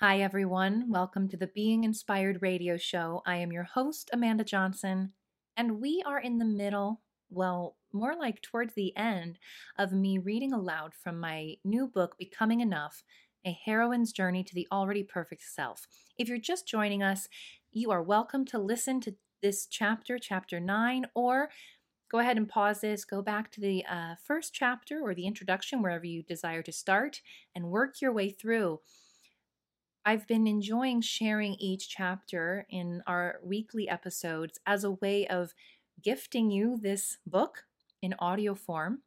Hi, 0.00 0.20
everyone. 0.20 0.90
Welcome 0.90 1.26
to 1.30 1.38
the 1.38 1.46
Being 1.46 1.82
Inspired 1.82 2.42
radio 2.42 2.76
show. 2.76 3.22
I 3.24 3.36
am 3.36 3.50
your 3.50 3.62
host, 3.62 4.10
Amanda 4.12 4.44
Johnson, 4.44 5.14
and 5.56 5.80
we 5.80 6.02
are 6.04 6.20
in 6.20 6.36
the 6.36 6.44
middle, 6.44 7.00
well, 7.30 7.78
more 7.94 8.14
like 8.14 8.42
towards 8.42 8.74
the 8.74 8.94
end, 8.94 9.38
of 9.78 9.92
me 9.92 10.18
reading 10.18 10.52
aloud 10.52 10.92
from 10.92 11.18
my 11.18 11.54
new 11.64 11.88
book, 11.88 12.18
Becoming 12.18 12.60
Enough 12.60 13.04
A 13.46 13.58
Heroine's 13.64 14.12
Journey 14.12 14.44
to 14.44 14.54
the 14.54 14.68
Already 14.70 15.02
Perfect 15.02 15.40
Self. 15.40 15.86
If 16.18 16.28
you're 16.28 16.36
just 16.36 16.68
joining 16.68 17.02
us, 17.02 17.26
you 17.72 17.90
are 17.90 18.02
welcome 18.02 18.44
to 18.48 18.58
listen 18.58 19.00
to 19.00 19.14
this 19.40 19.64
chapter, 19.66 20.18
chapter 20.18 20.60
nine, 20.60 21.06
or 21.14 21.48
go 22.10 22.18
ahead 22.18 22.36
and 22.36 22.46
pause 22.50 22.82
this, 22.82 23.06
go 23.06 23.22
back 23.22 23.50
to 23.52 23.62
the 23.62 23.82
uh, 23.90 24.16
first 24.22 24.52
chapter 24.52 25.00
or 25.00 25.14
the 25.14 25.26
introduction, 25.26 25.80
wherever 25.80 26.04
you 26.04 26.22
desire 26.22 26.60
to 26.64 26.70
start, 26.70 27.22
and 27.54 27.70
work 27.70 28.02
your 28.02 28.12
way 28.12 28.28
through. 28.28 28.80
I've 30.08 30.28
been 30.28 30.46
enjoying 30.46 31.00
sharing 31.00 31.54
each 31.54 31.88
chapter 31.88 32.64
in 32.70 33.02
our 33.08 33.40
weekly 33.42 33.88
episodes 33.88 34.60
as 34.64 34.84
a 34.84 34.92
way 34.92 35.26
of 35.26 35.52
gifting 36.00 36.48
you 36.48 36.78
this 36.80 37.18
book 37.26 37.64
in 38.00 38.14
audio 38.20 38.54
form. 38.54 39.00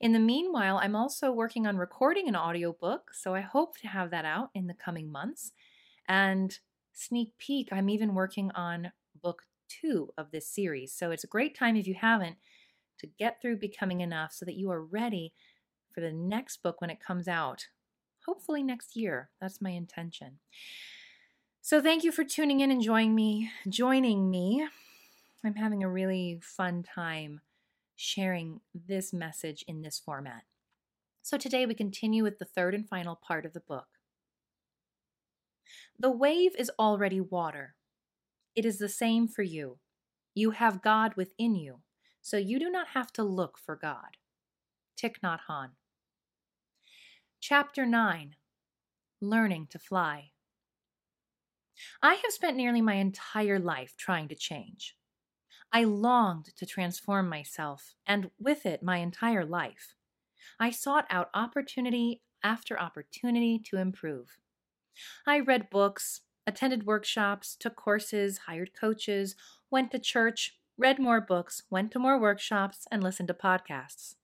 In 0.00 0.12
the 0.12 0.18
meanwhile, 0.18 0.80
I'm 0.82 0.96
also 0.96 1.30
working 1.30 1.68
on 1.68 1.76
recording 1.76 2.26
an 2.26 2.34
audiobook, 2.34 3.12
so 3.14 3.36
I 3.36 3.42
hope 3.42 3.78
to 3.78 3.86
have 3.86 4.10
that 4.10 4.24
out 4.24 4.50
in 4.56 4.66
the 4.66 4.74
coming 4.74 5.12
months. 5.12 5.52
And 6.08 6.58
sneak 6.92 7.38
peek, 7.38 7.68
I'm 7.70 7.88
even 7.88 8.12
working 8.12 8.50
on 8.56 8.90
book 9.22 9.42
two 9.68 10.10
of 10.18 10.32
this 10.32 10.52
series. 10.52 10.92
So 10.92 11.12
it's 11.12 11.22
a 11.22 11.28
great 11.28 11.56
time 11.56 11.76
if 11.76 11.86
you 11.86 11.94
haven't 11.94 12.38
to 12.98 13.06
get 13.06 13.40
through 13.40 13.58
Becoming 13.58 14.00
Enough 14.00 14.32
so 14.32 14.44
that 14.46 14.56
you 14.56 14.68
are 14.72 14.82
ready 14.82 15.32
for 15.94 16.00
the 16.00 16.12
next 16.12 16.60
book 16.60 16.80
when 16.80 16.90
it 16.90 16.98
comes 16.98 17.28
out 17.28 17.68
hopefully 18.28 18.62
next 18.62 18.94
year. 18.94 19.30
That's 19.40 19.62
my 19.62 19.70
intention. 19.70 20.38
So 21.62 21.80
thank 21.80 22.04
you 22.04 22.12
for 22.12 22.24
tuning 22.24 22.60
in 22.60 22.70
and 22.70 22.82
joining 22.82 23.14
me, 23.14 23.50
joining 23.66 24.30
me. 24.30 24.68
I'm 25.42 25.54
having 25.54 25.82
a 25.82 25.88
really 25.88 26.38
fun 26.42 26.82
time 26.82 27.40
sharing 27.96 28.60
this 28.74 29.14
message 29.14 29.64
in 29.66 29.80
this 29.80 29.98
format. 29.98 30.42
So 31.22 31.38
today 31.38 31.64
we 31.64 31.72
continue 31.72 32.22
with 32.22 32.38
the 32.38 32.44
third 32.44 32.74
and 32.74 32.86
final 32.86 33.16
part 33.16 33.46
of 33.46 33.54
the 33.54 33.60
book. 33.60 33.86
The 35.98 36.10
wave 36.10 36.52
is 36.58 36.70
already 36.78 37.22
water. 37.22 37.76
It 38.54 38.66
is 38.66 38.78
the 38.78 38.90
same 38.90 39.26
for 39.26 39.42
you. 39.42 39.78
You 40.34 40.50
have 40.50 40.82
God 40.82 41.14
within 41.16 41.54
you, 41.54 41.78
so 42.20 42.36
you 42.36 42.58
do 42.60 42.68
not 42.68 42.88
have 42.88 43.10
to 43.14 43.22
look 43.22 43.56
for 43.58 43.74
God. 43.74 44.18
Thich 45.02 45.16
Nhat 45.24 45.40
Hanh. 45.48 45.70
Chapter 47.40 47.86
9 47.86 48.34
Learning 49.20 49.68
to 49.70 49.78
Fly. 49.78 50.32
I 52.02 52.14
have 52.14 52.32
spent 52.32 52.56
nearly 52.56 52.80
my 52.82 52.94
entire 52.94 53.60
life 53.60 53.94
trying 53.96 54.26
to 54.28 54.34
change. 54.34 54.96
I 55.72 55.84
longed 55.84 56.46
to 56.56 56.66
transform 56.66 57.28
myself, 57.28 57.94
and 58.04 58.32
with 58.40 58.66
it, 58.66 58.82
my 58.82 58.96
entire 58.96 59.44
life. 59.44 59.94
I 60.58 60.70
sought 60.70 61.06
out 61.10 61.30
opportunity 61.32 62.22
after 62.42 62.78
opportunity 62.78 63.60
to 63.70 63.76
improve. 63.76 64.38
I 65.24 65.38
read 65.38 65.70
books, 65.70 66.22
attended 66.44 66.86
workshops, 66.86 67.54
took 67.54 67.76
courses, 67.76 68.38
hired 68.48 68.72
coaches, 68.74 69.36
went 69.70 69.92
to 69.92 70.00
church, 70.00 70.58
read 70.76 70.98
more 70.98 71.20
books, 71.20 71.62
went 71.70 71.92
to 71.92 72.00
more 72.00 72.20
workshops, 72.20 72.88
and 72.90 73.00
listened 73.00 73.28
to 73.28 73.34
podcasts. 73.34 74.16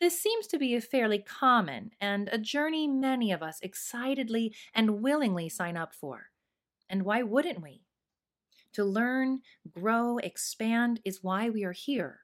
This 0.00 0.20
seems 0.20 0.46
to 0.48 0.58
be 0.58 0.74
a 0.74 0.80
fairly 0.80 1.18
common 1.18 1.90
and 2.00 2.28
a 2.32 2.38
journey 2.38 2.88
many 2.88 3.32
of 3.32 3.42
us 3.42 3.58
excitedly 3.62 4.54
and 4.74 5.02
willingly 5.02 5.48
sign 5.48 5.76
up 5.76 5.94
for. 5.94 6.30
And 6.88 7.04
why 7.04 7.22
wouldn't 7.22 7.62
we? 7.62 7.82
To 8.74 8.84
learn, 8.84 9.40
grow, 9.70 10.18
expand 10.18 11.00
is 11.04 11.22
why 11.22 11.50
we 11.50 11.64
are 11.64 11.72
here. 11.72 12.20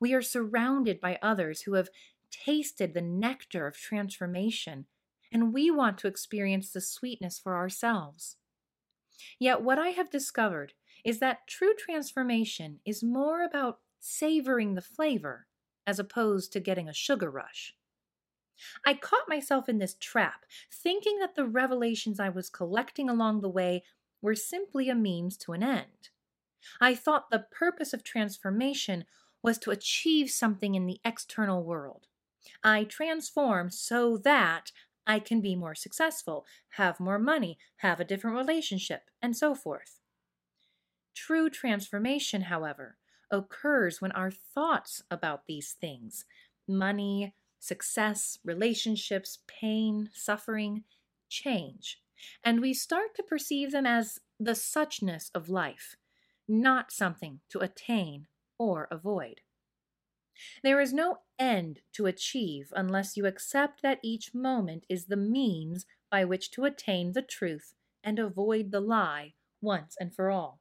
We 0.00 0.14
are 0.14 0.22
surrounded 0.22 1.00
by 1.00 1.18
others 1.20 1.62
who 1.62 1.74
have 1.74 1.88
tasted 2.30 2.94
the 2.94 3.00
nectar 3.00 3.66
of 3.66 3.76
transformation, 3.76 4.86
and 5.32 5.52
we 5.52 5.70
want 5.70 5.98
to 5.98 6.06
experience 6.06 6.72
the 6.72 6.80
sweetness 6.80 7.38
for 7.38 7.56
ourselves. 7.56 8.36
Yet, 9.38 9.62
what 9.62 9.78
I 9.78 9.88
have 9.88 10.10
discovered 10.10 10.74
is 11.04 11.18
that 11.18 11.46
true 11.48 11.74
transformation 11.76 12.80
is 12.84 13.02
more 13.02 13.42
about 13.42 13.80
savoring 13.98 14.74
the 14.74 14.82
flavor 14.82 15.47
as 15.88 15.98
opposed 15.98 16.52
to 16.52 16.60
getting 16.60 16.86
a 16.86 16.92
sugar 16.92 17.30
rush. 17.30 17.74
I 18.84 18.92
caught 18.92 19.26
myself 19.26 19.70
in 19.70 19.78
this 19.78 19.94
trap, 19.94 20.44
thinking 20.70 21.18
that 21.18 21.34
the 21.34 21.46
revelations 21.46 22.20
I 22.20 22.28
was 22.28 22.50
collecting 22.50 23.08
along 23.08 23.40
the 23.40 23.48
way 23.48 23.84
were 24.20 24.34
simply 24.34 24.90
a 24.90 24.94
means 24.94 25.38
to 25.38 25.52
an 25.52 25.62
end. 25.62 26.10
I 26.78 26.94
thought 26.94 27.30
the 27.30 27.46
purpose 27.50 27.94
of 27.94 28.04
transformation 28.04 29.06
was 29.42 29.56
to 29.60 29.70
achieve 29.70 30.28
something 30.28 30.74
in 30.74 30.84
the 30.84 31.00
external 31.06 31.64
world. 31.64 32.06
I 32.62 32.84
transform 32.84 33.70
so 33.70 34.18
that 34.18 34.72
I 35.06 35.20
can 35.20 35.40
be 35.40 35.56
more 35.56 35.74
successful, 35.74 36.44
have 36.72 37.00
more 37.00 37.18
money, 37.18 37.56
have 37.76 37.98
a 37.98 38.04
different 38.04 38.36
relationship, 38.36 39.08
and 39.22 39.34
so 39.34 39.54
forth. 39.54 40.00
True 41.14 41.48
transformation, 41.48 42.42
however, 42.42 42.98
occurs 43.30 44.00
when 44.00 44.12
our 44.12 44.30
thoughts 44.30 45.02
about 45.10 45.46
these 45.46 45.72
things 45.72 46.24
money, 46.66 47.34
success, 47.58 48.38
relationships, 48.44 49.38
pain, 49.46 50.10
suffering 50.12 50.84
change, 51.28 52.00
and 52.44 52.60
we 52.60 52.74
start 52.74 53.14
to 53.14 53.22
perceive 53.22 53.72
them 53.72 53.86
as 53.86 54.18
the 54.38 54.52
suchness 54.52 55.30
of 55.34 55.48
life, 55.48 55.96
not 56.46 56.92
something 56.92 57.40
to 57.48 57.58
attain 57.58 58.26
or 58.58 58.88
avoid. 58.90 59.40
There 60.62 60.80
is 60.80 60.92
no 60.92 61.18
end 61.38 61.80
to 61.94 62.06
achieve 62.06 62.72
unless 62.76 63.16
you 63.16 63.26
accept 63.26 63.82
that 63.82 63.98
each 64.02 64.34
moment 64.34 64.84
is 64.88 65.06
the 65.06 65.16
means 65.16 65.84
by 66.10 66.24
which 66.24 66.50
to 66.52 66.64
attain 66.64 67.12
the 67.12 67.22
truth 67.22 67.74
and 68.04 68.18
avoid 68.18 68.70
the 68.70 68.80
lie 68.80 69.34
once 69.60 69.96
and 69.98 70.14
for 70.14 70.30
all. 70.30 70.60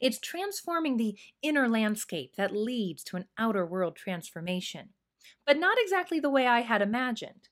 It's 0.00 0.18
transforming 0.18 0.96
the 0.96 1.18
inner 1.42 1.68
landscape 1.68 2.36
that 2.36 2.54
leads 2.54 3.04
to 3.04 3.16
an 3.16 3.26
outer 3.38 3.66
world 3.66 3.96
transformation, 3.96 4.90
but 5.46 5.58
not 5.58 5.78
exactly 5.80 6.20
the 6.20 6.30
way 6.30 6.46
I 6.46 6.60
had 6.60 6.82
imagined. 6.82 7.48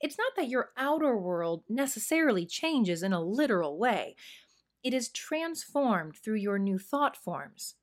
It's 0.00 0.18
not 0.18 0.32
that 0.36 0.48
your 0.48 0.70
outer 0.76 1.16
world 1.16 1.62
necessarily 1.68 2.46
changes 2.46 3.02
in 3.02 3.12
a 3.12 3.22
literal 3.22 3.78
way. 3.78 4.16
It 4.82 4.94
is 4.94 5.08
transformed 5.08 6.16
through 6.16 6.36
your 6.36 6.58
new 6.58 6.78
thought 6.78 7.16
forms. 7.16 7.74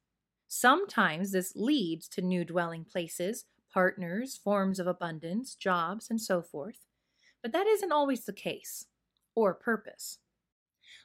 Sometimes 0.48 1.32
this 1.32 1.54
leads 1.56 2.08
to 2.10 2.22
new 2.22 2.46
dwelling 2.46 2.86
places, 2.86 3.46
partners, 3.74 4.38
forms 4.38 4.80
of 4.80 4.88
abundance, 4.88 5.56
jobs, 5.56 6.10
and 6.10 6.22
so 6.22 6.42
forth. 6.42 6.86
But 7.42 7.52
that 7.54 7.68
isn't 7.68 7.92
always 7.92 8.26
the 8.26 8.34
case, 8.34 8.86
or 9.36 9.54
purpose. 9.54 10.20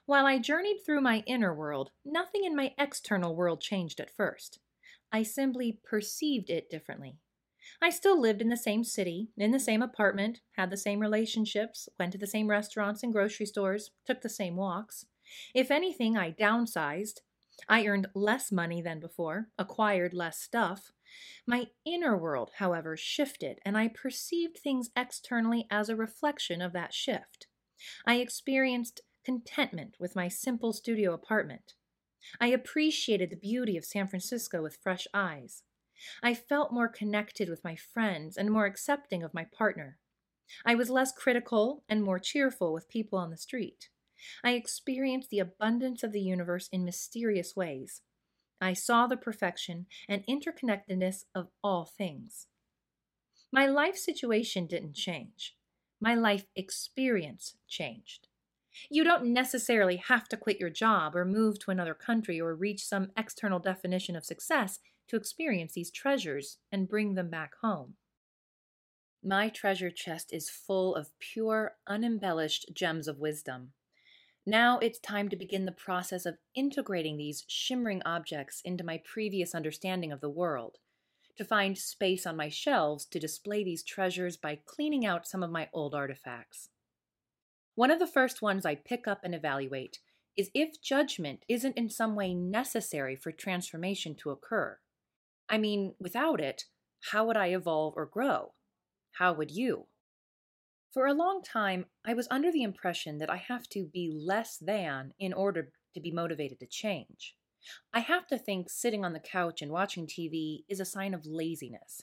While 0.09 0.25
I 0.25 0.39
journeyed 0.39 0.87
through 0.87 1.03
my 1.03 1.23
inner 1.27 1.55
world, 1.55 1.91
nothing 2.03 2.45
in 2.45 2.57
my 2.57 2.73
external 2.79 3.37
world 3.37 3.61
changed 3.61 4.01
at 4.01 4.17
first. 4.17 4.59
I 5.13 5.23
simply 5.23 5.81
perceived 5.85 6.49
it 6.49 6.71
differently. 6.71 7.19
I 7.83 7.91
still 7.91 8.19
lived 8.19 8.41
in 8.41 8.49
the 8.49 8.57
same 8.57 8.85
city, 8.85 9.29
in 9.37 9.51
the 9.51 9.61
same 9.61 9.83
apartment, 9.83 10.41
had 10.53 10.71
the 10.71 10.79
same 10.79 11.01
relationships, 11.01 11.91
went 11.99 12.13
to 12.13 12.19
the 12.19 12.27
same 12.27 12.49
restaurants 12.49 13.03
and 13.03 13.13
grocery 13.13 13.45
stores, 13.45 13.91
took 14.07 14.23
the 14.23 14.31
same 14.31 14.57
walks. 14.57 15.05
If 15.55 15.71
anything, 15.71 16.17
I 16.17 16.33
downsized. 16.33 17.19
I 17.69 17.85
earned 17.85 18.07
less 18.15 18.51
money 18.51 18.81
than 18.81 19.01
before, 19.01 19.51
acquired 19.59 20.15
less 20.15 20.41
stuff. 20.41 20.91
My 21.47 21.67
inner 21.85 22.17
world, 22.17 22.53
however, 22.57 22.97
shifted, 22.97 23.59
and 23.63 23.77
I 23.77 23.89
perceived 23.89 24.57
things 24.57 24.89
externally 24.97 25.67
as 25.71 25.91
a 25.91 25.97
reflection 25.97 26.63
of 26.63 26.73
that 26.73 26.95
shift. 26.95 27.47
I 28.07 28.17
experienced 28.17 29.03
contentment 29.29 29.95
with 30.01 30.17
my 30.17 30.27
simple 30.27 30.73
studio 30.73 31.13
apartment. 31.13 31.75
I 32.41 32.47
appreciated 32.47 33.29
the 33.29 33.37
beauty 33.37 33.77
of 33.77 33.85
San 33.85 34.07
Francisco 34.07 34.63
with 34.63 34.79
fresh 34.83 35.07
eyes. 35.13 35.65
I 36.23 36.33
felt 36.33 36.73
more 36.73 36.89
connected 36.89 37.51
with 37.51 37.63
my 37.63 37.77
friends 37.77 38.39
and 38.39 38.51
more 38.51 38.65
accepting 38.65 39.23
of 39.23 39.35
my 39.35 39.45
partner. 39.45 39.99
I 40.65 40.75
was 40.75 40.89
less 40.89 41.13
critical 41.13 41.85
and 41.91 42.03
more 42.03 42.19
cheerful 42.19 42.73
with 42.73 42.89
people 42.89 43.19
on 43.19 43.29
the 43.29 43.37
street. 43.37 43.91
I 44.43 44.53
experienced 44.53 45.29
the 45.29 45.41
abundance 45.41 46.03
of 46.03 46.13
the 46.13 46.23
universe 46.23 46.71
in 46.73 46.87
mysterious 46.87 47.55
ways. 47.55 48.01
I 48.63 48.73
saw 48.73 49.07
the 49.07 49.19
perfection 49.19 49.85
and 50.09 50.25
interconnectedness 50.27 51.25
of 51.35 51.49
all 51.63 51.85
things. 51.85 52.47
My 53.53 53.67
life 53.67 53.99
situation 53.99 54.67
didn't 54.67 54.95
change. 54.95 55.55
My 56.01 56.15
life 56.15 56.47
experience 56.57 57.59
changed. 57.69 58.28
You 58.91 59.05
don't 59.05 59.33
necessarily 59.33 59.97
have 59.97 60.29
to 60.29 60.37
quit 60.37 60.61
your 60.61 60.71
job 60.71 61.17
or 61.17 61.25
move 61.25 61.59
to 61.61 61.71
another 61.71 61.95
country 61.95 62.41
or 62.41 62.55
reach 62.55 62.85
some 62.85 63.11
external 63.17 63.59
definition 63.59 64.17
of 64.17 64.25
success 64.25 64.79
to 65.09 65.17
experience 65.17 65.73
these 65.73 65.91
treasures 65.91 66.59
and 66.71 66.89
bring 66.89 67.15
them 67.15 67.31
back 67.31 67.53
home. 67.63 67.95
My 69.23 69.49
treasure 69.49 69.91
chest 69.91 70.33
is 70.33 70.49
full 70.49 70.95
of 70.95 71.11
pure, 71.19 71.77
unembellished 71.87 72.67
gems 72.73 73.09
of 73.09 73.19
wisdom. 73.19 73.73
Now 74.47 74.79
it's 74.79 74.99
time 74.99 75.29
to 75.29 75.37
begin 75.37 75.65
the 75.65 75.73
process 75.73 76.25
of 76.25 76.39
integrating 76.55 77.17
these 77.17 77.45
shimmering 77.49 78.01
objects 78.07 78.63
into 78.65 78.85
my 78.85 79.03
previous 79.05 79.55
understanding 79.55 80.13
of 80.13 80.21
the 80.21 80.31
world, 80.31 80.79
to 81.37 81.45
find 81.45 81.77
space 81.77 82.27
on 82.27 82.37
my 82.37 82.49
shelves 82.49 83.05
to 83.07 83.19
display 83.19 83.65
these 83.65 83.83
treasures 83.83 84.37
by 84.37 84.61
cleaning 84.65 85.05
out 85.05 85.27
some 85.27 85.43
of 85.43 85.51
my 85.51 85.69
old 85.73 85.95
artifacts. 85.95 86.71
One 87.79 87.93
of 87.93 88.01
the 88.01 88.09
first 88.09 88.43
ones 88.43 88.67
I 88.67 88.75
pick 88.75 89.07
up 89.07 89.21
and 89.23 89.33
evaluate 89.33 90.01
is 90.37 90.51
if 90.53 90.83
judgment 90.83 91.45
isn't 91.49 91.79
in 91.79 91.89
some 91.89 92.17
way 92.17 92.35
necessary 92.35 93.15
for 93.15 93.31
transformation 93.31 94.17
to 94.17 94.31
occur. 94.31 94.81
I 95.49 95.59
mean, 95.59 95.95
without 96.01 96.41
it, 96.41 96.65
how 97.13 97.25
would 97.25 97.37
I 97.37 97.51
evolve 97.51 97.95
or 97.97 98.05
grow? 98.05 98.55
How 99.13 99.33
would 99.33 99.53
you? 99.53 99.87
For 100.93 101.07
a 101.07 101.15
long 101.15 101.41
time, 101.41 101.87
I 102.05 102.15
was 102.15 102.27
under 102.33 102.51
the 102.51 102.65
impression 102.65 103.19
that 103.19 103.31
I 103.31 103.37
have 103.37 103.69
to 103.69 103.85
be 103.85 104.13
less 104.13 104.59
than 104.61 105.13
in 105.21 105.33
order 105.33 105.71
to 105.95 106.01
be 106.01 106.11
motivated 106.11 106.59
to 106.59 106.67
change. 106.67 107.37
I 107.95 108.01
have 108.01 108.27
to 108.27 108.39
think 108.39 108.71
sitting 108.71 109.05
on 109.05 109.13
the 109.13 109.21
couch 109.21 109.63
and 109.63 109.71
watching 109.71 110.09
TV 110.09 110.65
is 110.69 110.81
a 110.81 110.85
sign 110.85 111.15
of 111.15 111.27
laziness. 111.27 112.03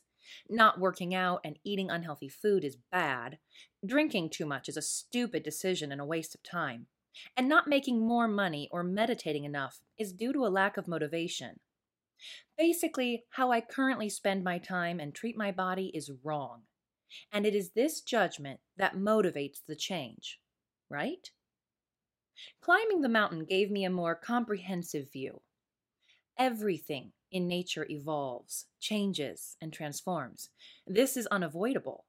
Not 0.50 0.80
working 0.80 1.14
out 1.14 1.42
and 1.44 1.60
eating 1.64 1.90
unhealthy 1.90 2.30
food 2.30 2.64
is 2.64 2.78
bad. 2.92 3.38
Drinking 3.86 4.30
too 4.30 4.46
much 4.46 4.70
is 4.70 4.78
a 4.78 4.82
stupid 4.82 5.44
decision 5.44 5.92
and 5.92 6.02
a 6.02 6.06
waste 6.06 6.36
of 6.36 6.44
time. 6.44 6.88
And 7.38 7.48
not 7.48 7.68
making 7.68 8.06
more 8.06 8.28
money 8.28 8.68
or 8.72 8.84
meditating 8.84 9.46
enough 9.46 9.80
is 9.98 10.14
due 10.14 10.34
to 10.34 10.46
a 10.46 10.50
lack 10.50 10.78
of 10.78 10.88
motivation. 10.88 11.60
Basically, 12.58 13.24
how 13.32 13.52
I 13.52 13.62
currently 13.62 14.10
spend 14.10 14.44
my 14.44 14.58
time 14.58 15.00
and 15.00 15.14
treat 15.14 15.38
my 15.38 15.52
body 15.52 15.92
is 15.94 16.12
wrong. 16.24 16.64
And 17.32 17.46
it 17.46 17.56
is 17.56 17.72
this 17.72 18.02
judgment 18.02 18.60
that 18.78 18.96
motivates 18.96 19.60
the 19.66 19.76
change, 19.76 20.40
right? 20.90 21.30
Climbing 22.62 23.02
the 23.02 23.10
mountain 23.10 23.46
gave 23.46 23.72
me 23.72 23.86
a 23.86 23.90
more 23.90 24.16
comprehensive 24.16 25.12
view. 25.12 25.42
Everything 26.38 27.14
in 27.36 27.50
nature 27.50 27.86
evolves, 27.90 28.68
changes, 28.80 29.58
and 29.62 29.74
transforms. 29.74 30.52
This 30.88 31.18
is 31.18 31.28
unavoidable. 31.28 32.06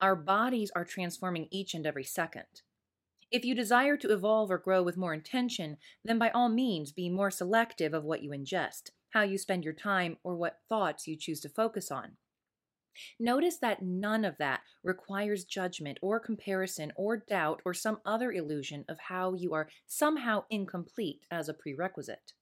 Our 0.00 0.16
bodies 0.16 0.72
are 0.74 0.84
transforming 0.84 1.46
each 1.52 1.74
and 1.74 1.86
every 1.86 2.02
second. 2.02 2.62
If 3.30 3.44
you 3.44 3.54
desire 3.54 3.96
to 3.98 4.12
evolve 4.12 4.50
or 4.50 4.58
grow 4.58 4.82
with 4.82 4.96
more 4.96 5.14
intention, 5.14 5.76
then 6.04 6.18
by 6.18 6.30
all 6.30 6.48
means 6.48 6.90
be 6.90 7.08
more 7.08 7.30
selective 7.30 7.94
of 7.94 8.02
what 8.02 8.20
you 8.20 8.30
ingest, 8.30 8.90
how 9.10 9.22
you 9.22 9.38
spend 9.38 9.62
your 9.62 9.74
time, 9.74 10.16
or 10.24 10.34
what 10.34 10.58
thoughts 10.68 11.06
you 11.06 11.14
choose 11.16 11.38
to 11.42 11.48
focus 11.48 11.92
on. 11.92 12.16
Notice 13.20 13.58
that 13.58 13.80
none 13.80 14.24
of 14.24 14.38
that 14.38 14.62
requires 14.82 15.44
judgment 15.44 15.98
or 16.02 16.18
comparison 16.18 16.92
or 16.96 17.16
doubt 17.16 17.62
or 17.64 17.74
some 17.74 18.00
other 18.04 18.32
illusion 18.32 18.84
of 18.88 18.98
how 18.98 19.34
you 19.34 19.54
are 19.54 19.68
somehow 19.86 20.46
incomplete 20.50 21.20
as 21.30 21.48
a 21.48 21.54
prerequisite. 21.54 22.32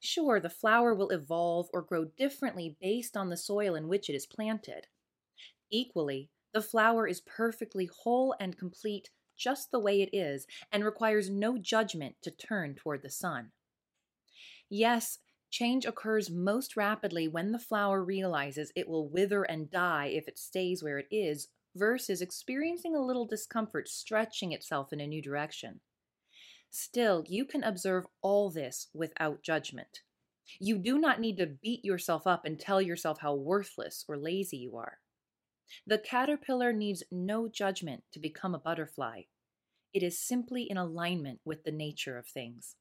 Sure, 0.00 0.40
the 0.40 0.50
flower 0.50 0.94
will 0.94 1.10
evolve 1.10 1.68
or 1.72 1.82
grow 1.82 2.04
differently 2.04 2.76
based 2.80 3.16
on 3.16 3.28
the 3.28 3.36
soil 3.36 3.74
in 3.74 3.88
which 3.88 4.08
it 4.08 4.14
is 4.14 4.26
planted. 4.26 4.86
Equally, 5.70 6.30
the 6.52 6.62
flower 6.62 7.06
is 7.06 7.20
perfectly 7.20 7.86
whole 7.86 8.34
and 8.40 8.58
complete 8.58 9.10
just 9.36 9.70
the 9.70 9.80
way 9.80 10.00
it 10.02 10.10
is 10.12 10.46
and 10.72 10.84
requires 10.84 11.28
no 11.30 11.58
judgment 11.58 12.16
to 12.22 12.30
turn 12.30 12.74
toward 12.74 13.02
the 13.02 13.10
sun. 13.10 13.52
Yes, 14.68 15.18
Change 15.50 15.86
occurs 15.86 16.28
most 16.30 16.76
rapidly 16.76 17.28
when 17.28 17.52
the 17.52 17.58
flower 17.58 18.04
realizes 18.04 18.72
it 18.74 18.88
will 18.88 19.08
wither 19.08 19.42
and 19.44 19.70
die 19.70 20.06
if 20.06 20.28
it 20.28 20.38
stays 20.38 20.82
where 20.82 20.98
it 20.98 21.06
is, 21.10 21.48
versus 21.74 22.20
experiencing 22.20 22.94
a 22.96 23.04
little 23.04 23.24
discomfort 23.24 23.88
stretching 23.88 24.52
itself 24.52 24.92
in 24.92 25.00
a 25.00 25.06
new 25.06 25.22
direction. 25.22 25.80
Still, 26.76 27.22
you 27.28 27.44
can 27.44 27.62
observe 27.62 28.04
all 28.20 28.50
this 28.50 28.88
without 28.92 29.44
judgment. 29.44 30.00
You 30.58 30.76
do 30.76 30.98
not 30.98 31.20
need 31.20 31.36
to 31.36 31.46
beat 31.46 31.84
yourself 31.84 32.26
up 32.26 32.44
and 32.44 32.58
tell 32.58 32.82
yourself 32.82 33.20
how 33.20 33.36
worthless 33.36 34.04
or 34.08 34.16
lazy 34.16 34.56
you 34.56 34.76
are. 34.76 34.98
The 35.86 35.98
caterpillar 35.98 36.72
needs 36.72 37.04
no 37.12 37.46
judgment 37.46 38.02
to 38.10 38.18
become 38.18 38.56
a 38.56 38.58
butterfly. 38.58 39.22
It 39.92 40.02
is 40.02 40.18
simply 40.18 40.64
in 40.68 40.76
alignment 40.76 41.38
with 41.44 41.62
the 41.62 41.70
nature 41.70 42.18
of 42.18 42.26
things. 42.26 42.74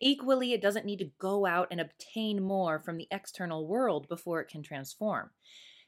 Equally, 0.00 0.52
it 0.52 0.62
doesn't 0.62 0.86
need 0.86 1.00
to 1.00 1.10
go 1.18 1.46
out 1.46 1.66
and 1.72 1.80
obtain 1.80 2.44
more 2.44 2.78
from 2.78 2.96
the 2.96 3.08
external 3.10 3.66
world 3.66 4.08
before 4.08 4.40
it 4.40 4.48
can 4.48 4.62
transform. 4.62 5.30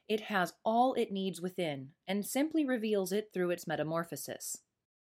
It 0.09 0.19
has 0.23 0.51
all 0.65 0.93
it 0.93 1.13
needs 1.13 1.39
within 1.39 1.91
and 2.05 2.25
simply 2.25 2.65
reveals 2.65 3.13
it 3.13 3.29
through 3.33 3.51
its 3.51 3.65
metamorphosis. 3.65 4.57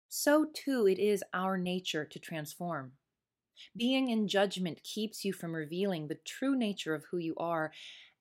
So, 0.10 0.46
too, 0.54 0.88
it 0.88 1.00
is 1.00 1.24
our 1.34 1.58
nature 1.58 2.04
to 2.04 2.20
transform. 2.20 2.94
Being 3.76 4.10
in 4.10 4.28
judgment 4.28 4.84
keeps 4.84 5.24
you 5.24 5.34
from 5.34 5.56
revealing 5.56 6.08
the 6.08 6.20
true 6.26 6.58
nature 6.58 6.94
of 6.94 7.06
who 7.06 7.18
you 7.18 7.36
are, 7.38 7.72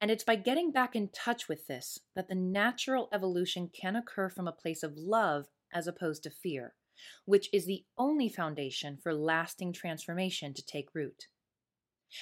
and 0.00 0.10
it's 0.10 0.24
by 0.24 0.36
getting 0.36 0.70
back 0.70 0.94
in 0.94 1.08
touch 1.08 1.48
with 1.48 1.66
this 1.66 1.98
that 2.14 2.28
the 2.28 2.34
natural 2.34 3.08
evolution 3.12 3.68
can 3.68 3.96
occur 3.96 4.28
from 4.28 4.46
a 4.46 4.52
place 4.52 4.82
of 4.82 4.96
love 4.96 5.46
as 5.72 5.86
opposed 5.86 6.22
to 6.22 6.30
fear 6.30 6.74
which 7.24 7.48
is 7.52 7.66
the 7.66 7.84
only 7.96 8.28
foundation 8.28 8.96
for 8.96 9.14
lasting 9.14 9.72
transformation 9.72 10.54
to 10.54 10.64
take 10.64 10.94
root. 10.94 11.26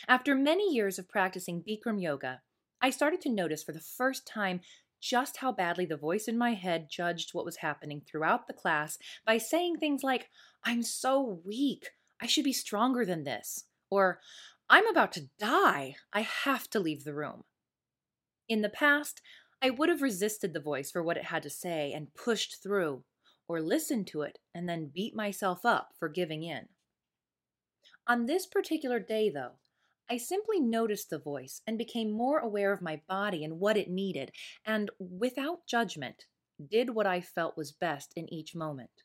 After 0.08 0.34
many 0.34 0.74
years 0.74 0.98
of 0.98 1.08
practicing 1.08 1.62
Bikram 1.62 2.00
yoga, 2.00 2.42
I 2.80 2.90
started 2.90 3.20
to 3.22 3.30
notice 3.30 3.62
for 3.62 3.72
the 3.72 3.80
first 3.80 4.26
time 4.26 4.60
just 5.00 5.38
how 5.38 5.52
badly 5.52 5.86
the 5.86 5.96
voice 5.96 6.28
in 6.28 6.38
my 6.38 6.54
head 6.54 6.88
judged 6.90 7.32
what 7.32 7.44
was 7.44 7.56
happening 7.56 8.00
throughout 8.00 8.46
the 8.46 8.52
class 8.52 8.98
by 9.24 9.38
saying 9.38 9.76
things 9.76 10.02
like, 10.02 10.28
I'm 10.64 10.82
so 10.82 11.40
weak, 11.44 11.90
I 12.20 12.26
should 12.26 12.44
be 12.44 12.52
stronger 12.52 13.04
than 13.04 13.24
this, 13.24 13.64
or 13.90 14.20
I'm 14.68 14.86
about 14.88 15.12
to 15.12 15.28
die, 15.38 15.96
I 16.12 16.22
have 16.22 16.68
to 16.70 16.80
leave 16.80 17.04
the 17.04 17.14
room. 17.14 17.44
In 18.48 18.62
the 18.62 18.68
past, 18.68 19.20
I 19.62 19.70
would 19.70 19.88
have 19.88 20.02
resisted 20.02 20.52
the 20.52 20.60
voice 20.60 20.90
for 20.90 21.02
what 21.02 21.16
it 21.16 21.24
had 21.24 21.42
to 21.44 21.50
say 21.50 21.92
and 21.92 22.14
pushed 22.14 22.62
through 22.62 23.04
or 23.48 23.60
listened 23.60 24.06
to 24.08 24.22
it 24.22 24.38
and 24.54 24.68
then 24.68 24.90
beat 24.92 25.14
myself 25.14 25.64
up 25.64 25.90
for 25.98 26.08
giving 26.08 26.42
in. 26.42 26.68
On 28.06 28.26
this 28.26 28.46
particular 28.46 29.00
day, 29.00 29.30
though, 29.30 29.52
I 30.08 30.18
simply 30.18 30.60
noticed 30.60 31.10
the 31.10 31.18
voice 31.18 31.62
and 31.66 31.76
became 31.76 32.10
more 32.10 32.38
aware 32.38 32.72
of 32.72 32.80
my 32.80 33.00
body 33.08 33.44
and 33.44 33.58
what 33.58 33.76
it 33.76 33.90
needed, 33.90 34.30
and 34.64 34.90
without 34.98 35.66
judgment, 35.66 36.26
did 36.64 36.90
what 36.90 37.06
I 37.06 37.20
felt 37.20 37.56
was 37.56 37.72
best 37.72 38.12
in 38.16 38.32
each 38.32 38.54
moment. 38.54 39.02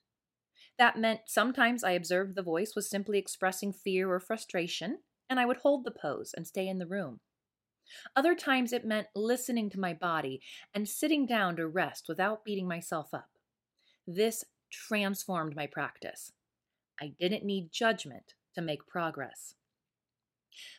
That 0.77 0.99
meant 0.99 1.21
sometimes 1.27 1.83
I 1.83 1.91
observed 1.91 2.35
the 2.35 2.43
voice 2.43 2.73
was 2.75 2.89
simply 2.89 3.17
expressing 3.17 3.73
fear 3.73 4.11
or 4.11 4.19
frustration, 4.19 4.99
and 5.29 5.39
I 5.39 5.45
would 5.45 5.57
hold 5.57 5.85
the 5.85 5.91
pose 5.91 6.33
and 6.35 6.47
stay 6.47 6.67
in 6.67 6.77
the 6.77 6.87
room. 6.87 7.19
Other 8.15 8.35
times 8.35 8.71
it 8.71 8.85
meant 8.85 9.07
listening 9.15 9.69
to 9.71 9.79
my 9.79 9.93
body 9.93 10.41
and 10.73 10.87
sitting 10.87 11.25
down 11.25 11.55
to 11.57 11.67
rest 11.67 12.05
without 12.07 12.45
beating 12.45 12.67
myself 12.67 13.13
up. 13.13 13.29
This 14.07 14.45
transformed 14.71 15.55
my 15.55 15.67
practice. 15.67 16.31
I 16.99 17.13
didn't 17.19 17.43
need 17.43 17.71
judgment 17.71 18.33
to 18.55 18.61
make 18.61 18.87
progress. 18.87 19.55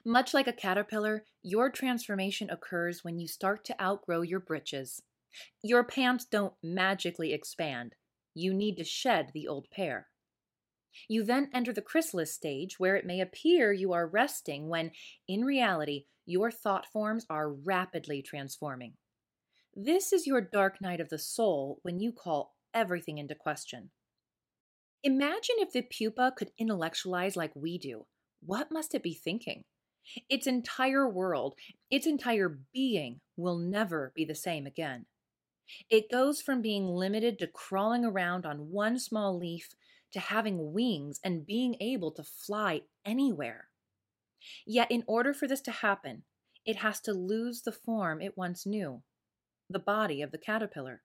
Much 0.05 0.35
like 0.35 0.47
a 0.47 0.53
caterpillar, 0.53 1.25
your 1.43 1.71
transformation 1.71 2.51
occurs 2.51 3.03
when 3.03 3.19
you 3.19 3.27
start 3.27 3.65
to 3.65 3.83
outgrow 3.83 4.23
your 4.23 4.41
britches. 4.41 5.03
Your 5.63 5.85
pants 5.85 6.25
don't 6.25 6.55
magically 6.63 7.33
expand. 7.33 7.95
You 8.35 8.53
need 8.55 8.77
to 8.77 8.85
shed 8.85 9.31
the 9.33 9.49
old 9.49 9.67
pair. 9.71 10.09
You 11.09 11.25
then 11.25 11.51
enter 11.55 11.73
the 11.73 11.81
chrysalis 11.81 12.35
stage 12.35 12.79
where 12.79 12.97
it 12.97 13.07
may 13.07 13.21
appear 13.21 13.73
you 13.73 13.93
are 13.93 14.07
resting 14.07 14.69
when, 14.69 14.91
in 15.27 15.43
reality, 15.45 16.05
your 16.27 16.51
thought 16.51 16.87
forms 16.93 17.27
are 17.31 17.51
rapidly 17.51 18.23
transforming. 18.23 18.95
This 19.75 20.13
is 20.13 20.27
your 20.27 20.43
dark 20.43 20.81
night 20.83 21.01
of 21.01 21.09
the 21.09 21.19
soul 21.19 21.79
when 21.83 21.99
you 21.99 22.13
call 22.13 22.55
everything 22.75 23.19
into 23.19 23.35
question. 23.35 23.91
Imagine 25.03 25.57
if 25.59 25.73
the 25.73 25.83
pupa 25.83 26.33
could 26.37 26.53
intellectualize 26.59 27.37
like 27.37 27.53
we 27.57 27.79
do. 27.79 28.07
What 28.45 28.73
must 28.73 28.95
it 28.95 29.03
be 29.03 29.15
thinking? 29.15 29.65
Its 30.29 30.47
entire 30.47 31.09
world, 31.09 31.55
its 31.91 32.07
entire 32.07 32.59
being 32.73 33.21
will 33.37 33.57
never 33.57 34.13
be 34.15 34.25
the 34.25 34.35
same 34.35 34.67
again. 34.67 35.07
It 35.89 36.11
goes 36.11 36.43
from 36.43 36.61
being 36.61 36.87
limited 36.87 37.39
to 37.39 37.47
crawling 37.47 38.05
around 38.05 38.45
on 38.45 38.71
one 38.71 38.99
small 38.99 39.39
leaf 39.39 39.75
to 40.13 40.21
having 40.21 40.73
wings 40.73 41.21
and 41.25 41.47
being 41.47 41.77
able 41.81 42.11
to 42.13 42.25
fly 42.25 42.83
anywhere. 43.05 43.69
Yet, 44.67 44.91
in 44.91 45.05
order 45.07 45.33
for 45.33 45.47
this 45.47 45.61
to 45.63 45.71
happen, 45.71 46.25
it 46.67 46.77
has 46.77 47.01
to 47.03 47.13
lose 47.13 47.63
the 47.63 47.73
form 47.73 48.21
it 48.21 48.37
once 48.37 48.67
knew 48.67 49.03
the 49.71 49.79
body 49.79 50.21
of 50.21 50.33
the 50.33 50.39
caterpillar. 50.39 51.03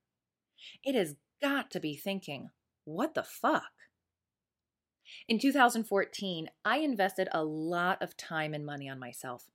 It 0.83 0.95
has 0.95 1.15
got 1.41 1.71
to 1.71 1.79
be 1.79 1.95
thinking, 1.95 2.49
what 2.83 3.13
the 3.13 3.23
fuck? 3.23 3.71
In 5.27 5.39
2014, 5.39 6.49
I 6.65 6.77
invested 6.77 7.27
a 7.31 7.43
lot 7.43 8.01
of 8.01 8.17
time 8.17 8.53
and 8.53 8.65
money 8.65 8.89
on 8.89 8.99
myself. 8.99 9.45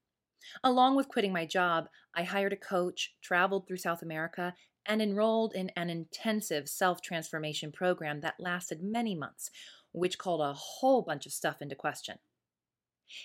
Along 0.65 0.97
with 0.97 1.09
quitting 1.09 1.33
my 1.33 1.47
job, 1.47 1.89
I 2.15 2.25
hired 2.25 2.53
a 2.53 2.57
coach, 2.57 3.15
traveled 3.23 3.67
through 3.67 3.77
South 3.77 4.03
America, 4.03 4.55
and 4.85 5.01
enrolled 5.01 5.55
in 5.55 5.71
an 5.77 5.89
intensive 5.91 6.69
self 6.69 7.01
transformation 7.01 7.71
program 7.71 8.21
that 8.21 8.41
lasted 8.41 8.83
many 8.83 9.15
months, 9.15 9.51
which 9.93 10.19
called 10.19 10.41
a 10.41 10.53
whole 10.53 11.03
bunch 11.03 11.27
of 11.27 11.33
stuff 11.33 11.63
into 11.63 11.75
question. 11.75 12.19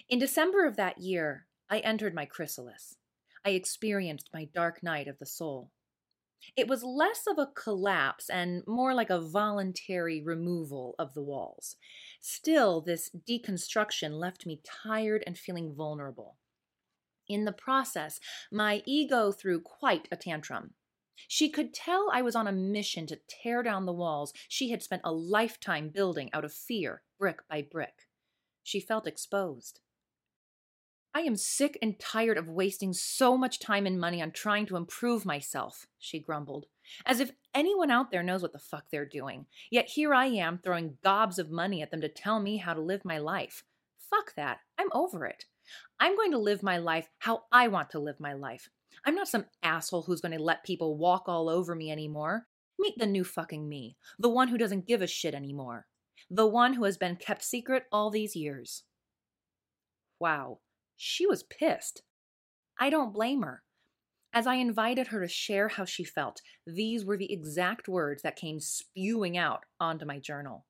In 0.10 0.19
December 0.19 0.65
of 0.65 0.75
that 0.75 1.00
year, 1.00 1.48
I 1.69 1.79
entered 1.79 2.13
my 2.13 2.25
chrysalis. 2.25 2.98
I 3.46 3.51
experienced 3.51 4.29
my 4.34 4.46
dark 4.53 4.84
night 4.84 5.07
of 5.07 5.19
the 5.19 5.25
soul. 5.25 5.72
It 6.55 6.67
was 6.67 6.84
less 6.84 7.25
of 7.27 7.38
a 7.38 7.48
collapse 7.48 8.29
and 8.29 8.63
more 8.67 8.93
like 8.93 9.10
a 9.10 9.19
voluntary 9.19 10.22
removal 10.22 10.96
of 11.00 11.13
the 11.13 11.22
walls. 11.22 11.77
Still, 12.19 12.81
this 12.81 13.09
deconstruction 13.09 14.19
left 14.19 14.45
me 14.45 14.62
tired 14.63 15.24
and 15.25 15.38
feeling 15.38 15.74
vulnerable. 15.74 16.38
In 17.27 17.45
the 17.45 17.51
process, 17.51 18.19
my 18.51 18.81
ego 18.86 19.31
threw 19.31 19.59
quite 19.59 20.07
a 20.12 20.15
tantrum. 20.15 20.74
She 21.27 21.50
could 21.50 21.74
tell 21.74 22.09
I 22.12 22.21
was 22.21 22.36
on 22.36 22.47
a 22.47 22.51
mission 22.51 23.07
to 23.07 23.19
tear 23.27 23.63
down 23.63 23.86
the 23.86 23.93
walls 23.93 24.33
she 24.47 24.69
had 24.69 24.83
spent 24.83 25.01
a 25.03 25.12
lifetime 25.12 25.89
building 25.89 26.29
out 26.31 26.45
of 26.45 26.53
fear, 26.53 27.01
brick 27.17 27.47
by 27.50 27.62
brick. 27.63 28.07
She 28.63 28.79
felt 28.79 29.07
exposed. 29.07 29.79
I 31.17 31.21
am 31.21 31.36
sick 31.36 31.79
and 31.81 31.97
tired 31.97 32.38
of 32.38 32.47
wasting 32.47 32.93
so 32.93 33.39
much 33.39 33.57
time 33.57 33.88
and 33.88 34.00
money 34.00 34.21
on 34.21 34.29
trying 34.29 34.67
to 34.67 34.75
improve 34.75 35.25
myself, 35.25 35.88
she 35.97 36.19
grumbled, 36.19 36.67
as 37.07 37.19
if 37.19 37.31
anyone 37.55 37.89
out 37.89 38.12
there 38.12 38.21
knows 38.21 38.43
what 38.43 38.53
the 38.53 38.59
fuck 38.59 38.91
they're 38.91 39.03
doing. 39.03 39.47
Yet 39.71 39.88
here 39.88 40.13
I 40.13 40.27
am 40.27 40.59
throwing 40.59 41.00
gobs 41.03 41.39
of 41.39 41.50
money 41.50 41.81
at 41.81 41.89
them 41.89 42.01
to 42.01 42.07
tell 42.07 42.39
me 42.39 42.57
how 42.57 42.75
to 42.75 42.81
live 42.81 43.03
my 43.03 43.17
life. 43.17 43.63
Fuck 43.97 44.36
that. 44.36 44.59
I'm 44.77 44.89
over 44.93 45.25
it. 45.25 45.45
I'm 46.00 46.15
going 46.15 46.29
to 46.33 46.38
live 46.38 46.62
my 46.62 46.77
life 46.77 47.09
how 47.17 47.45
I 47.51 47.67
want 47.67 47.89
to 47.91 48.00
live 48.00 48.19
my 48.19 48.33
life. 48.33 48.69
I'm 49.03 49.15
not 49.15 49.27
some 49.27 49.45
asshole 49.63 50.03
who's 50.03 50.21
going 50.21 50.38
to 50.38 50.43
let 50.43 50.63
people 50.63 51.00
walk 51.00 51.24
all 51.25 51.50
over 51.50 51.74
me 51.74 51.91
anymore. 51.91 52.45
Meet 52.77 53.00
the 53.00 53.07
new 53.07 53.24
fucking 53.24 53.67
me, 53.67 53.97
the 54.19 54.29
one 54.29 54.50
who 54.50 54.57
doesn't 54.59 54.86
give 54.86 55.01
a 55.01 55.07
shit 55.07 55.33
anymore, 55.33 55.88
the 56.29 56.45
one 56.45 56.74
who 56.74 56.83
has 56.83 56.95
been 56.95 57.15
kept 57.15 57.43
secret 57.43 57.86
all 57.91 58.12
these 58.12 58.36
years. 58.36 58.83
Wow. 60.19 60.59
She 60.97 61.27
was 61.27 61.43
pissed. 61.43 62.01
I 62.79 62.89
don't 62.89 63.13
blame 63.13 63.43
her. 63.43 63.63
As 64.33 64.45
I 64.45 64.55
invited 64.55 65.07
her 65.07 65.21
to 65.21 65.27
share 65.27 65.67
how 65.67 65.85
she 65.85 66.03
felt, 66.03 66.41
these 66.65 67.05
were 67.05 67.17
the 67.17 67.31
exact 67.31 67.87
words 67.87 68.23
that 68.23 68.35
came 68.35 68.59
spewing 68.59 69.37
out 69.37 69.63
onto 69.79 70.05
my 70.05 70.19
journal. 70.19 70.65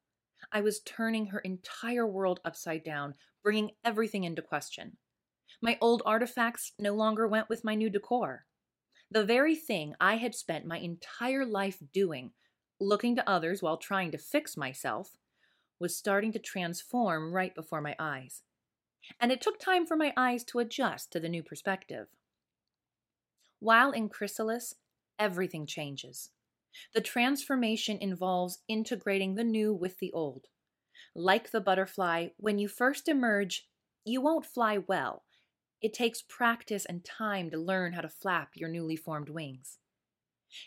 I 0.51 0.61
was 0.61 0.81
turning 0.81 1.27
her 1.27 1.39
entire 1.39 2.05
world 2.05 2.39
upside 2.45 2.83
down, 2.83 3.15
bringing 3.43 3.71
everything 3.83 4.25
into 4.25 4.41
question. 4.41 4.97
My 5.61 5.77
old 5.81 6.03
artifacts 6.05 6.73
no 6.77 6.93
longer 6.93 7.27
went 7.27 7.49
with 7.49 7.63
my 7.63 7.73
new 7.73 7.89
decor. 7.89 8.45
The 9.09 9.25
very 9.25 9.55
thing 9.55 9.95
I 9.99 10.17
had 10.17 10.35
spent 10.35 10.65
my 10.65 10.77
entire 10.77 11.45
life 11.45 11.81
doing, 11.93 12.31
looking 12.79 13.15
to 13.15 13.29
others 13.29 13.61
while 13.63 13.77
trying 13.77 14.11
to 14.11 14.17
fix 14.17 14.55
myself, 14.55 15.17
was 15.79 15.97
starting 15.97 16.31
to 16.33 16.39
transform 16.39 17.33
right 17.33 17.55
before 17.55 17.81
my 17.81 17.95
eyes 17.97 18.43
and 19.19 19.31
it 19.31 19.41
took 19.41 19.59
time 19.59 19.85
for 19.85 19.95
my 19.95 20.13
eyes 20.17 20.43
to 20.45 20.59
adjust 20.59 21.11
to 21.11 21.19
the 21.19 21.29
new 21.29 21.43
perspective. 21.43 22.07
While 23.59 23.91
in 23.91 24.09
chrysalis, 24.09 24.75
everything 25.17 25.65
changes. 25.65 26.29
The 26.93 27.01
transformation 27.01 27.97
involves 27.99 28.59
integrating 28.67 29.35
the 29.35 29.43
new 29.43 29.73
with 29.73 29.97
the 29.99 30.11
old. 30.11 30.45
Like 31.15 31.51
the 31.51 31.61
butterfly, 31.61 32.29
when 32.37 32.59
you 32.59 32.67
first 32.67 33.07
emerge, 33.07 33.67
you 34.05 34.21
won't 34.21 34.45
fly 34.45 34.77
well. 34.77 35.23
It 35.81 35.93
takes 35.93 36.21
practice 36.21 36.85
and 36.85 37.03
time 37.03 37.49
to 37.51 37.57
learn 37.57 37.93
how 37.93 38.01
to 38.01 38.09
flap 38.09 38.51
your 38.55 38.69
newly 38.69 38.95
formed 38.95 39.29
wings. 39.29 39.79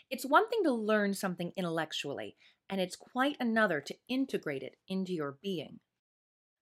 It's 0.09 0.25
one 0.25 0.49
thing 0.49 0.63
to 0.63 0.71
learn 0.71 1.13
something 1.13 1.53
intellectually, 1.55 2.35
and 2.69 2.79
it's 2.79 2.95
quite 2.95 3.35
another 3.39 3.81
to 3.81 3.95
integrate 4.07 4.63
it 4.63 4.77
into 4.87 5.13
your 5.13 5.37
being. 5.41 5.79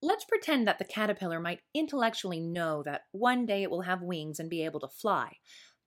Let's 0.02 0.24
pretend 0.24 0.66
that 0.68 0.80
the 0.80 0.86
caterpillar 0.86 1.42
might 1.42 1.60
intellectually 1.74 2.40
know 2.40 2.84
that 2.84 3.04
one 3.12 3.46
day 3.46 3.64
it 3.64 3.70
will 3.70 3.82
have 3.82 4.02
wings 4.02 4.40
and 4.40 4.50
be 4.50 4.64
able 4.64 4.80
to 4.80 4.88
fly, 4.88 5.38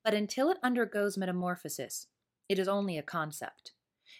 but 0.04 0.12
until 0.12 0.50
it 0.50 0.58
undergoes 0.62 1.16
metamorphosis, 1.16 2.08
it 2.48 2.58
is 2.58 2.68
only 2.68 2.98
a 2.98 3.02
concept. 3.02 3.72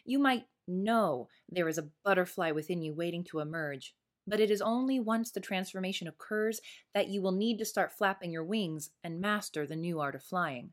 You 0.04 0.18
might 0.18 0.44
know 0.66 1.28
there 1.48 1.68
is 1.68 1.76
a 1.76 1.90
butterfly 2.04 2.52
within 2.52 2.80
you 2.80 2.94
waiting 2.94 3.22
to 3.24 3.40
emerge, 3.40 3.94
but 4.26 4.40
it 4.40 4.50
is 4.50 4.62
only 4.62 4.98
once 4.98 5.30
the 5.30 5.40
transformation 5.40 6.08
occurs 6.08 6.60
that 6.94 7.08
you 7.08 7.20
will 7.20 7.32
need 7.32 7.58
to 7.58 7.64
start 7.66 7.92
flapping 7.92 8.32
your 8.32 8.44
wings 8.44 8.90
and 9.04 9.20
master 9.20 9.66
the 9.66 9.76
new 9.76 10.00
art 10.00 10.14
of 10.14 10.22
flying. 10.22 10.72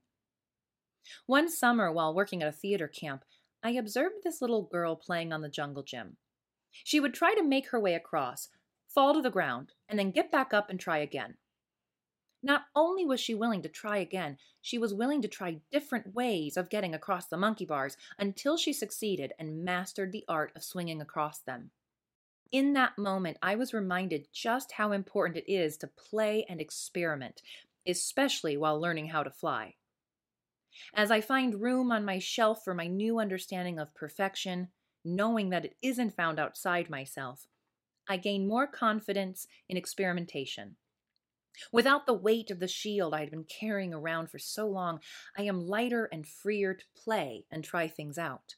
One 1.26 1.50
summer, 1.50 1.92
while 1.92 2.14
working 2.14 2.42
at 2.42 2.48
a 2.48 2.54
theater 2.54 2.88
camp, 2.88 3.26
I 3.64 3.72
observed 3.72 4.18
this 4.24 4.42
little 4.42 4.64
girl 4.64 4.96
playing 4.96 5.34
on 5.34 5.42
the 5.42 5.50
jungle 5.50 5.84
gym. 5.84 6.18
She 6.72 7.00
would 7.00 7.14
try 7.14 7.34
to 7.34 7.44
make 7.44 7.70
her 7.70 7.80
way 7.80 7.96
across, 7.96 8.48
fall 8.94 9.14
to 9.14 9.22
the 9.22 9.30
ground, 9.30 9.74
and 9.88 9.98
then 9.98 10.12
get 10.12 10.32
back 10.32 10.54
up 10.54 10.70
and 10.70 10.80
try 10.80 10.98
again. 10.98 11.36
Not 12.42 12.64
only 12.76 13.06
was 13.06 13.20
she 13.20 13.36
willing 13.36 13.62
to 13.64 13.70
try 13.70 13.98
again, 13.98 14.38
she 14.62 14.78
was 14.78 14.94
willing 14.94 15.22
to 15.22 15.28
try 15.28 15.60
different 15.72 16.14
ways 16.14 16.56
of 16.56 16.70
getting 16.70 16.96
across 16.96 17.28
the 17.28 17.38
monkey 17.38 17.66
bars 17.66 17.98
until 18.18 18.58
she 18.58 18.72
succeeded 18.72 19.34
and 19.38 19.64
mastered 19.64 20.12
the 20.12 20.24
art 20.28 20.52
of 20.56 20.64
swinging 20.64 21.02
across 21.02 21.40
them. 21.40 21.72
In 22.52 22.74
that 22.74 22.98
moment, 22.98 23.38
I 23.42 23.56
was 23.56 23.74
reminded 23.74 24.28
just 24.34 24.72
how 24.72 24.92
important 24.92 25.38
it 25.38 25.52
is 25.52 25.78
to 25.78 25.88
play 25.88 26.46
and 26.50 26.60
experiment, 26.60 27.42
especially 27.86 28.58
while 28.58 28.80
learning 28.80 29.08
how 29.08 29.24
to 29.24 29.30
fly. 29.30 29.76
As 30.94 31.12
I 31.12 31.22
find 31.22 31.62
room 31.62 31.92
on 31.92 32.06
my 32.06 32.20
shelf 32.20 32.64
for 32.64 32.74
my 32.74 32.88
new 32.88 33.20
understanding 33.20 33.80
of 33.80 33.94
perfection, 33.94 34.70
knowing 35.04 35.50
that 35.50 35.66
it 35.66 35.76
isn't 35.82 36.16
found 36.16 36.40
outside 36.40 36.90
myself, 36.90 37.48
I 38.10 38.18
gain 38.18 38.48
more 38.48 38.66
confidence 38.66 39.46
in 39.70 39.78
experimentation. 39.78 40.78
Without 41.72 42.08
the 42.08 42.14
weight 42.14 42.50
of 42.50 42.60
the 42.60 42.68
shield 42.68 43.14
I 43.14 43.20
had 43.20 43.30
been 43.30 43.44
carrying 43.44 43.94
around 43.94 44.32
for 44.32 44.40
so 44.40 44.68
long, 44.68 45.00
I 45.38 45.44
am 45.44 45.68
lighter 45.68 46.10
and 46.12 46.28
freer 46.28 46.74
to 46.74 46.86
play 46.98 47.46
and 47.52 47.64
try 47.64 47.88
things 47.88 48.18
out. 48.18 48.56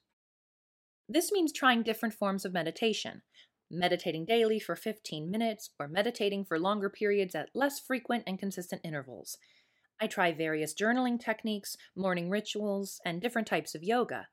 This 1.09 1.31
means 1.31 1.51
trying 1.51 1.83
different 1.83 2.15
forms 2.15 2.45
of 2.45 2.53
meditation, 2.53 3.23
meditating 3.69 4.25
daily 4.25 4.59
for 4.59 4.77
15 4.77 5.29
minutes, 5.29 5.71
or 5.77 5.89
meditating 5.89 6.45
for 6.45 6.57
longer 6.57 6.89
periods 6.89 7.35
at 7.35 7.49
less 7.53 7.79
frequent 7.79 8.23
and 8.25 8.39
consistent 8.39 8.81
intervals. 8.85 9.37
I 9.99 10.07
try 10.07 10.31
various 10.31 10.73
journaling 10.73 11.19
techniques, 11.19 11.75
morning 11.95 12.29
rituals, 12.29 13.01
and 13.03 13.21
different 13.21 13.47
types 13.47 13.75
of 13.75 13.83
yoga. 13.83 14.27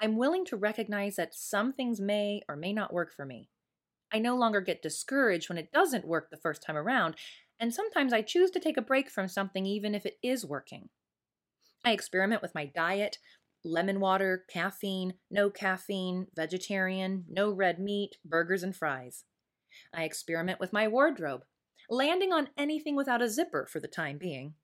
I'm 0.00 0.16
willing 0.16 0.44
to 0.46 0.56
recognize 0.56 1.16
that 1.16 1.34
some 1.34 1.72
things 1.72 2.00
may 2.00 2.42
or 2.48 2.56
may 2.56 2.72
not 2.72 2.92
work 2.92 3.12
for 3.14 3.24
me. 3.24 3.50
I 4.12 4.18
no 4.18 4.36
longer 4.36 4.60
get 4.60 4.82
discouraged 4.82 5.48
when 5.48 5.58
it 5.58 5.72
doesn't 5.72 6.06
work 6.06 6.30
the 6.30 6.36
first 6.36 6.62
time 6.62 6.76
around, 6.76 7.16
and 7.58 7.74
sometimes 7.74 8.12
I 8.12 8.22
choose 8.22 8.50
to 8.52 8.60
take 8.60 8.76
a 8.76 8.82
break 8.82 9.10
from 9.10 9.28
something 9.28 9.66
even 9.66 9.94
if 9.94 10.06
it 10.06 10.18
is 10.22 10.44
working. 10.44 10.88
I 11.84 11.92
experiment 11.92 12.42
with 12.42 12.54
my 12.54 12.66
diet 12.66 13.18
lemon 13.64 14.00
water, 14.00 14.44
caffeine, 14.48 15.14
no 15.30 15.50
caffeine, 15.50 16.26
vegetarian, 16.34 17.24
no 17.28 17.50
red 17.50 17.78
meat, 17.78 18.16
burgers 18.24 18.62
and 18.62 18.74
fries. 18.74 19.24
I 19.92 20.04
experiment 20.04 20.60
with 20.60 20.72
my 20.72 20.88
wardrobe, 20.88 21.42
landing 21.88 22.32
on 22.32 22.48
anything 22.56 22.96
without 22.96 23.22
a 23.22 23.28
zipper 23.28 23.66
for 23.70 23.80
the 23.80 23.88
time 23.88 24.18
being. 24.18 24.54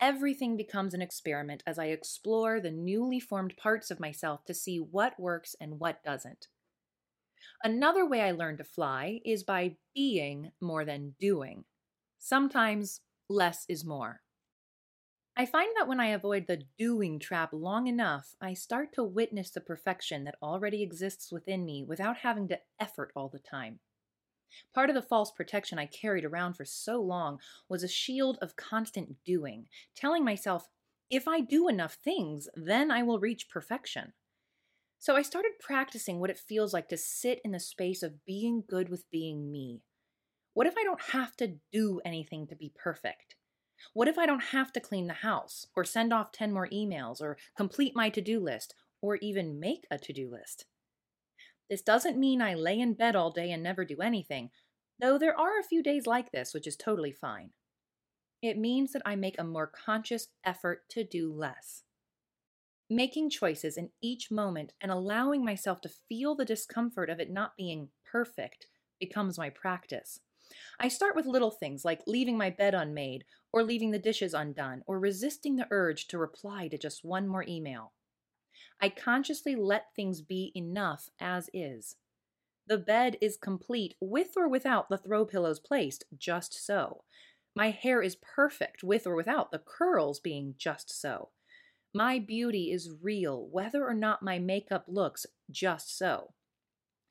Everything 0.00 0.56
becomes 0.56 0.94
an 0.94 1.02
experiment 1.02 1.64
as 1.66 1.78
I 1.78 1.86
explore 1.86 2.60
the 2.60 2.70
newly 2.70 3.18
formed 3.18 3.56
parts 3.56 3.90
of 3.90 3.98
myself 3.98 4.44
to 4.44 4.54
see 4.54 4.78
what 4.78 5.18
works 5.18 5.56
and 5.60 5.80
what 5.80 6.04
doesn't. 6.04 6.46
Another 7.62 8.06
way 8.06 8.22
I 8.22 8.32
learn 8.32 8.56
to 8.58 8.64
fly 8.64 9.20
is 9.24 9.42
by 9.42 9.76
being 9.94 10.52
more 10.60 10.84
than 10.84 11.14
doing. 11.20 11.64
Sometimes 12.18 13.00
less 13.28 13.64
is 13.68 13.84
more. 13.84 14.22
I 15.36 15.46
find 15.46 15.72
that 15.76 15.86
when 15.86 16.00
I 16.00 16.08
avoid 16.08 16.46
the 16.48 16.64
doing 16.76 17.20
trap 17.20 17.50
long 17.52 17.86
enough, 17.86 18.34
I 18.40 18.54
start 18.54 18.92
to 18.94 19.04
witness 19.04 19.50
the 19.50 19.60
perfection 19.60 20.24
that 20.24 20.34
already 20.42 20.82
exists 20.82 21.30
within 21.30 21.64
me 21.64 21.84
without 21.84 22.18
having 22.18 22.48
to 22.48 22.58
effort 22.80 23.12
all 23.14 23.28
the 23.28 23.38
time. 23.38 23.78
Part 24.74 24.88
of 24.90 24.96
the 24.96 25.02
false 25.02 25.30
protection 25.30 25.78
I 25.78 25.86
carried 25.86 26.24
around 26.24 26.54
for 26.54 26.64
so 26.64 27.00
long 27.00 27.38
was 27.68 27.84
a 27.84 27.88
shield 27.88 28.38
of 28.42 28.56
constant 28.56 29.22
doing, 29.24 29.68
telling 29.94 30.24
myself, 30.24 30.68
if 31.10 31.28
I 31.28 31.40
do 31.40 31.68
enough 31.68 31.94
things, 31.94 32.48
then 32.54 32.90
I 32.90 33.02
will 33.02 33.20
reach 33.20 33.48
perfection. 33.48 34.14
So 35.00 35.14
I 35.14 35.22
started 35.22 35.52
practicing 35.60 36.18
what 36.18 36.30
it 36.30 36.38
feels 36.38 36.74
like 36.74 36.88
to 36.88 36.96
sit 36.96 37.40
in 37.44 37.52
the 37.52 37.60
space 37.60 38.02
of 38.02 38.24
being 38.24 38.64
good 38.68 38.88
with 38.88 39.10
being 39.10 39.50
me. 39.50 39.82
What 40.54 40.66
if 40.66 40.74
I 40.76 40.82
don't 40.82 41.00
have 41.12 41.36
to 41.36 41.54
do 41.72 42.00
anything 42.04 42.48
to 42.48 42.56
be 42.56 42.72
perfect? 42.74 43.36
What 43.94 44.08
if 44.08 44.18
I 44.18 44.26
don't 44.26 44.42
have 44.42 44.72
to 44.72 44.80
clean 44.80 45.06
the 45.06 45.14
house, 45.14 45.68
or 45.76 45.84
send 45.84 46.12
off 46.12 46.32
10 46.32 46.52
more 46.52 46.68
emails, 46.68 47.20
or 47.20 47.36
complete 47.56 47.94
my 47.94 48.10
to 48.10 48.20
do 48.20 48.40
list, 48.40 48.74
or 49.00 49.16
even 49.16 49.60
make 49.60 49.86
a 49.88 49.98
to 49.98 50.12
do 50.12 50.28
list? 50.28 50.66
This 51.70 51.82
doesn't 51.82 52.18
mean 52.18 52.42
I 52.42 52.54
lay 52.54 52.80
in 52.80 52.94
bed 52.94 53.14
all 53.14 53.30
day 53.30 53.52
and 53.52 53.62
never 53.62 53.84
do 53.84 54.00
anything, 54.00 54.50
though 54.98 55.16
there 55.16 55.38
are 55.38 55.60
a 55.60 55.64
few 55.64 55.80
days 55.80 56.08
like 56.08 56.32
this, 56.32 56.52
which 56.52 56.66
is 56.66 56.76
totally 56.76 57.12
fine. 57.12 57.50
It 58.42 58.58
means 58.58 58.92
that 58.92 59.02
I 59.06 59.14
make 59.14 59.38
a 59.38 59.44
more 59.44 59.68
conscious 59.68 60.28
effort 60.44 60.88
to 60.90 61.04
do 61.04 61.32
less. 61.32 61.84
Making 62.90 63.28
choices 63.28 63.76
in 63.76 63.90
each 64.00 64.30
moment 64.30 64.72
and 64.80 64.90
allowing 64.90 65.44
myself 65.44 65.80
to 65.82 65.90
feel 65.90 66.34
the 66.34 66.44
discomfort 66.44 67.10
of 67.10 67.20
it 67.20 67.30
not 67.30 67.56
being 67.56 67.90
perfect 68.10 68.66
becomes 68.98 69.36
my 69.36 69.50
practice. 69.50 70.20
I 70.80 70.88
start 70.88 71.14
with 71.14 71.26
little 71.26 71.50
things 71.50 71.84
like 71.84 72.06
leaving 72.06 72.38
my 72.38 72.48
bed 72.48 72.74
unmade, 72.74 73.24
or 73.52 73.62
leaving 73.62 73.90
the 73.90 73.98
dishes 73.98 74.32
undone, 74.32 74.82
or 74.86 74.98
resisting 74.98 75.56
the 75.56 75.68
urge 75.70 76.06
to 76.08 76.18
reply 76.18 76.68
to 76.68 76.78
just 76.78 77.04
one 77.04 77.28
more 77.28 77.44
email. 77.46 77.92
I 78.80 78.88
consciously 78.88 79.54
let 79.54 79.94
things 79.94 80.22
be 80.22 80.52
enough 80.54 81.10
as 81.20 81.50
is. 81.52 81.96
The 82.66 82.78
bed 82.78 83.18
is 83.20 83.36
complete 83.36 83.96
with 84.00 84.36
or 84.36 84.48
without 84.48 84.88
the 84.88 84.98
throw 84.98 85.26
pillows 85.26 85.60
placed, 85.60 86.04
just 86.16 86.64
so. 86.64 87.04
My 87.54 87.70
hair 87.70 88.00
is 88.00 88.16
perfect 88.16 88.82
with 88.82 89.06
or 89.06 89.14
without 89.14 89.50
the 89.50 89.58
curls 89.58 90.20
being 90.20 90.54
just 90.56 90.90
so. 90.90 91.30
My 91.98 92.20
beauty 92.20 92.70
is 92.70 92.94
real, 93.02 93.48
whether 93.50 93.84
or 93.84 93.92
not 93.92 94.22
my 94.22 94.38
makeup 94.38 94.84
looks 94.86 95.26
just 95.50 95.98
so. 95.98 96.32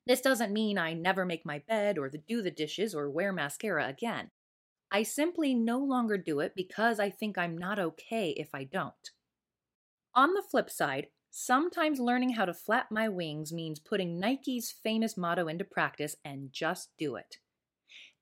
This 0.06 0.22
doesn't 0.22 0.50
mean 0.50 0.78
I 0.78 0.94
never 0.94 1.26
make 1.26 1.44
my 1.44 1.58
bed 1.68 1.98
or 1.98 2.08
do 2.08 2.40
the 2.40 2.50
dishes 2.50 2.94
or 2.94 3.10
wear 3.10 3.30
mascara 3.30 3.86
again. 3.86 4.30
I 4.90 5.02
simply 5.02 5.52
no 5.52 5.78
longer 5.78 6.16
do 6.16 6.40
it 6.40 6.54
because 6.56 6.98
I 6.98 7.10
think 7.10 7.36
I'm 7.36 7.58
not 7.58 7.78
okay 7.78 8.30
if 8.30 8.54
I 8.54 8.64
don't. 8.64 9.10
On 10.14 10.32
the 10.32 10.42
flip 10.50 10.70
side, 10.70 11.08
sometimes 11.30 12.00
learning 12.00 12.30
how 12.30 12.46
to 12.46 12.54
flap 12.54 12.90
my 12.90 13.10
wings 13.10 13.52
means 13.52 13.78
putting 13.78 14.18
Nike's 14.18 14.72
famous 14.72 15.18
motto 15.18 15.48
into 15.48 15.64
practice 15.64 16.16
and 16.24 16.50
just 16.50 16.92
do 16.98 17.14
it. 17.16 17.36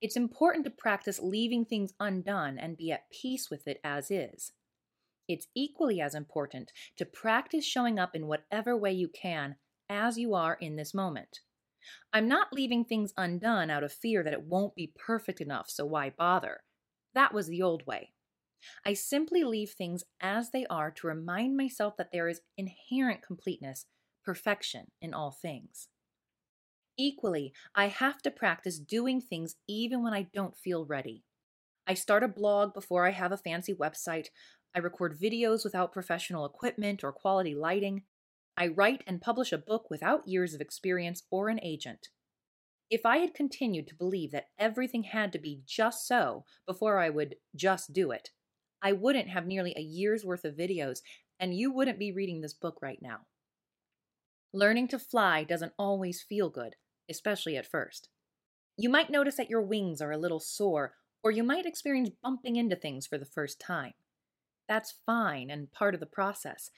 It's 0.01 0.17
important 0.17 0.65
to 0.65 0.73
practice 0.73 1.21
leaving 1.23 1.65
things 1.65 1.95
undone 2.01 2.59
and 2.59 2.77
be 2.77 2.91
at 2.91 3.09
peace 3.13 3.51
with 3.53 3.69
it 3.69 3.79
as 3.85 4.11
is. 4.11 4.51
It's 5.29 5.49
equally 5.55 6.01
as 6.01 6.15
important 6.15 6.73
to 6.97 7.05
practice 7.05 7.65
showing 7.65 7.99
up 7.99 8.15
in 8.15 8.27
whatever 8.27 8.77
way 8.77 8.93
you 8.93 9.09
can 9.09 9.57
as 9.89 10.19
you 10.19 10.35
are 10.35 10.55
in 10.55 10.77
this 10.77 10.95
moment. 10.95 11.41
I'm 12.13 12.29
not 12.29 12.53
leaving 12.53 12.85
things 12.85 13.13
undone 13.17 13.71
out 13.71 13.85
of 13.85 13.93
fear 13.93 14.23
that 14.23 14.33
it 14.33 14.45
won't 14.45 14.75
be 14.75 14.93
perfect 14.97 15.41
enough, 15.41 15.71
so 15.71 15.85
why 15.85 16.11
bother? 16.11 16.63
That 17.15 17.33
was 17.33 17.47
the 17.47 17.63
old 17.63 17.87
way. 17.87 18.13
I 18.85 18.95
simply 18.95 19.45
leave 19.45 19.71
things 19.71 20.05
as 20.21 20.51
they 20.51 20.67
are 20.67 20.91
to 20.91 21.07
remind 21.07 21.57
myself 21.57 21.97
that 21.99 22.11
there 22.13 22.29
is 22.29 22.41
inherent 22.57 23.23
completeness, 23.23 23.87
perfection 24.25 24.91
in 25.01 25.15
all 25.15 25.31
things. 25.31 25.89
Equally, 26.99 27.53
I 27.75 27.89
have 27.89 28.23
to 28.23 28.31
practice 28.31 28.79
doing 28.79 29.21
things 29.21 29.57
even 29.69 30.03
when 30.03 30.15
I 30.15 30.23
don't 30.23 30.57
feel 30.57 30.87
ready. 30.87 31.26
I 31.87 31.95
start 31.95 32.25
a 32.25 32.29
blog 32.29 32.75
before 32.75 33.07
I 33.07 33.11
have 33.11 33.31
a 33.31 33.37
fancy 33.37 33.73
website. 33.73 34.27
I 34.75 34.81
record 34.81 35.21
videos 35.21 35.63
without 35.63 35.93
professional 35.93 36.45
equipment 36.45 37.05
or 37.05 37.13
quality 37.13 37.55
lighting. 37.55 38.03
I 38.57 38.69
write 38.69 39.05
and 39.07 39.21
publish 39.21 39.53
a 39.53 39.59
book 39.59 39.89
without 39.89 40.27
years 40.27 40.53
of 40.53 40.61
experience 40.61 41.23
or 41.31 41.49
an 41.49 41.61
agent. 41.63 42.09
If 42.91 43.07
I 43.07 43.19
had 43.19 43.35
continued 43.35 43.87
to 43.89 43.95
believe 43.95 44.33
that 44.33 44.49
everything 44.59 45.05
had 45.05 45.33
to 45.33 45.39
be 45.39 45.63
just 45.67 46.07
so 46.07 46.45
before 46.67 46.99
I 46.99 47.11
would 47.11 47.37
just 47.55 47.93
do 47.93 48.11
it, 48.11 48.31
I 48.83 48.93
wouldn't 48.93 49.29
have 49.29 49.47
nearly 49.47 49.75
a 49.77 49.81
year's 49.81 50.25
worth 50.25 50.45
of 50.45 50.57
videos, 50.57 50.99
and 51.39 51.55
you 51.55 51.73
wouldn't 51.73 51.99
be 51.99 52.13
reading 52.13 52.41
this 52.41 52.55
book 52.55 52.79
right 52.81 52.99
now. 53.01 53.21
Learning 54.53 54.89
to 54.89 54.99
fly 54.99 55.45
doesn't 55.45 55.73
always 55.79 56.23
feel 56.23 56.49
good, 56.49 56.77
especially 57.11 57.57
at 57.57 57.67
first. 57.67 58.09
You 58.77 58.89
might 58.89 59.11
notice 59.11 59.37
that 59.37 59.51
your 59.51 59.63
wings 59.63 60.01
are 60.01 60.13
a 60.13 60.19
little 60.19 60.41
sore, 60.41 60.95
or 61.27 61.33
you 61.33 61.43
might 61.43 61.67
experience 61.67 62.11
bumping 62.23 62.55
into 62.55 62.77
things 62.77 63.05
for 63.05 63.19
the 63.19 63.25
first 63.25 63.59
time. 63.59 63.95
That's 64.69 64.95
fine 65.05 65.51
and 65.51 65.73
part 65.73 65.95
of 65.95 65.99
the 65.99 66.07
process 66.07 66.71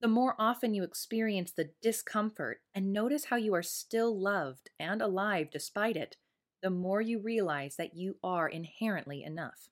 the 0.00 0.08
more 0.08 0.34
often 0.38 0.72
you 0.72 0.82
experience 0.82 1.52
the 1.52 1.70
discomfort 1.82 2.62
and 2.74 2.92
notice 2.92 3.26
how 3.26 3.36
you 3.36 3.54
are 3.54 3.62
still 3.62 4.18
loved 4.18 4.70
and 4.78 5.02
alive 5.02 5.48
despite 5.52 5.96
it, 5.96 6.16
the 6.62 6.70
more 6.70 7.02
you 7.02 7.20
realize 7.20 7.76
that 7.76 7.94
you 7.94 8.16
are 8.24 8.48
inherently 8.48 9.22
enough. 9.22 9.68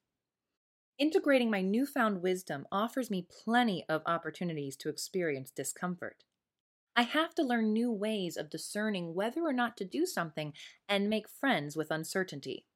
Integrating 0.98 1.50
my 1.50 1.62
newfound 1.62 2.20
wisdom 2.20 2.66
offers 2.70 3.10
me 3.10 3.26
plenty 3.44 3.84
of 3.88 4.02
opportunities 4.04 4.76
to 4.76 4.90
experience 4.90 5.50
discomfort. 5.50 6.24
I 6.94 7.02
have 7.02 7.34
to 7.36 7.42
learn 7.42 7.72
new 7.72 7.90
ways 7.90 8.36
of 8.36 8.50
discerning 8.50 9.14
whether 9.14 9.40
or 9.40 9.52
not 9.54 9.78
to 9.78 9.84
do 9.84 10.04
something 10.04 10.52
and 10.88 11.08
make 11.08 11.28
friends 11.28 11.74
with 11.74 11.90
uncertainty. 11.90 12.66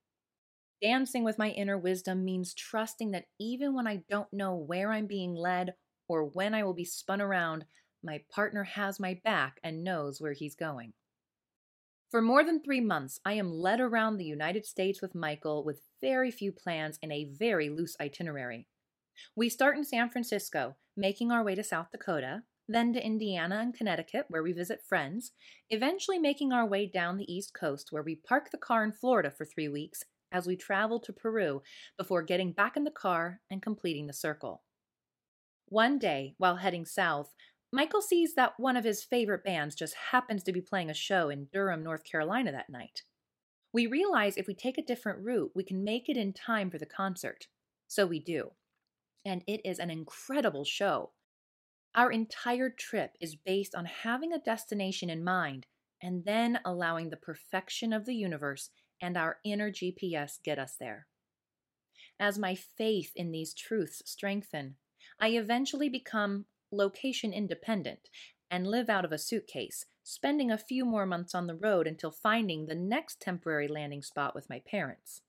Dancing 0.82 1.22
with 1.22 1.38
my 1.38 1.50
inner 1.50 1.78
wisdom 1.78 2.24
means 2.24 2.52
trusting 2.52 3.12
that 3.12 3.26
even 3.38 3.72
when 3.72 3.86
I 3.86 4.02
don't 4.10 4.32
know 4.32 4.56
where 4.56 4.90
I'm 4.90 5.06
being 5.06 5.32
led 5.32 5.74
or 6.08 6.24
when 6.24 6.54
I 6.54 6.64
will 6.64 6.74
be 6.74 6.84
spun 6.84 7.20
around, 7.20 7.64
my 8.02 8.20
partner 8.34 8.64
has 8.64 8.98
my 8.98 9.20
back 9.22 9.60
and 9.62 9.84
knows 9.84 10.20
where 10.20 10.32
he's 10.32 10.56
going. 10.56 10.92
For 12.10 12.20
more 12.20 12.42
than 12.42 12.60
three 12.60 12.80
months, 12.80 13.20
I 13.24 13.34
am 13.34 13.52
led 13.52 13.80
around 13.80 14.16
the 14.16 14.24
United 14.24 14.66
States 14.66 15.00
with 15.00 15.14
Michael 15.14 15.64
with 15.64 15.82
very 16.00 16.32
few 16.32 16.50
plans 16.50 16.98
and 17.00 17.12
a 17.12 17.30
very 17.32 17.70
loose 17.70 17.96
itinerary. 18.00 18.66
We 19.36 19.48
start 19.48 19.76
in 19.76 19.84
San 19.84 20.10
Francisco, 20.10 20.74
making 20.96 21.30
our 21.30 21.44
way 21.44 21.54
to 21.54 21.62
South 21.62 21.92
Dakota, 21.92 22.42
then 22.68 22.92
to 22.92 23.06
Indiana 23.06 23.60
and 23.60 23.72
Connecticut, 23.72 24.26
where 24.28 24.42
we 24.42 24.52
visit 24.52 24.82
friends, 24.86 25.30
eventually 25.70 26.18
making 26.18 26.52
our 26.52 26.66
way 26.66 26.86
down 26.86 27.18
the 27.18 27.32
East 27.32 27.54
Coast, 27.54 27.88
where 27.92 28.02
we 28.02 28.16
park 28.16 28.50
the 28.50 28.58
car 28.58 28.82
in 28.82 28.92
Florida 28.92 29.30
for 29.30 29.46
three 29.46 29.68
weeks 29.68 30.02
as 30.32 30.46
we 30.46 30.56
travel 30.56 30.98
to 31.00 31.12
Peru 31.12 31.62
before 31.96 32.22
getting 32.22 32.52
back 32.52 32.76
in 32.76 32.84
the 32.84 32.90
car 32.90 33.40
and 33.50 33.62
completing 33.62 34.06
the 34.06 34.12
circle. 34.12 34.62
One 35.68 35.98
day, 35.98 36.34
while 36.38 36.56
heading 36.56 36.84
south, 36.84 37.34
Michael 37.72 38.02
sees 38.02 38.34
that 38.34 38.54
one 38.58 38.76
of 38.76 38.84
his 38.84 39.02
favorite 39.02 39.44
bands 39.44 39.74
just 39.74 39.94
happens 40.10 40.42
to 40.42 40.52
be 40.52 40.60
playing 40.60 40.90
a 40.90 40.94
show 40.94 41.30
in 41.30 41.48
Durham, 41.52 41.82
North 41.82 42.04
Carolina 42.04 42.52
that 42.52 42.68
night. 42.68 43.02
We 43.72 43.86
realize 43.86 44.36
if 44.36 44.46
we 44.46 44.54
take 44.54 44.76
a 44.76 44.84
different 44.84 45.24
route, 45.24 45.52
we 45.54 45.64
can 45.64 45.82
make 45.82 46.10
it 46.10 46.18
in 46.18 46.34
time 46.34 46.70
for 46.70 46.76
the 46.76 46.84
concert. 46.84 47.46
So 47.88 48.06
we 48.06 48.20
do. 48.20 48.50
And 49.24 49.42
it 49.46 49.62
is 49.64 49.78
an 49.78 49.90
incredible 49.90 50.64
show. 50.64 51.12
Our 51.94 52.10
entire 52.10 52.68
trip 52.68 53.12
is 53.20 53.36
based 53.36 53.74
on 53.74 53.86
having 53.86 54.32
a 54.32 54.38
destination 54.38 55.08
in 55.08 55.24
mind 55.24 55.66
and 56.02 56.24
then 56.24 56.58
allowing 56.64 57.08
the 57.08 57.16
perfection 57.16 57.92
of 57.92 58.04
the 58.04 58.14
universe 58.14 58.70
and 59.02 59.18
our 59.18 59.38
inner 59.44 59.70
GPS 59.70 60.38
get 60.42 60.58
us 60.58 60.76
there. 60.80 61.08
As 62.20 62.38
my 62.38 62.54
faith 62.54 63.10
in 63.16 63.32
these 63.32 63.52
truths 63.52 64.00
strengthen, 64.06 64.76
I 65.20 65.30
eventually 65.30 65.88
become 65.88 66.46
location 66.70 67.32
independent 67.32 68.08
and 68.50 68.66
live 68.66 68.88
out 68.88 69.04
of 69.04 69.12
a 69.12 69.18
suitcase, 69.18 69.86
spending 70.04 70.50
a 70.50 70.58
few 70.58 70.84
more 70.84 71.04
months 71.04 71.34
on 71.34 71.46
the 71.46 71.56
road 71.56 71.86
until 71.86 72.10
finding 72.12 72.66
the 72.66 72.74
next 72.74 73.20
temporary 73.20 73.66
landing 73.66 74.02
spot 74.02 74.34
with 74.34 74.48
my 74.48 74.60
parents. 74.60 75.22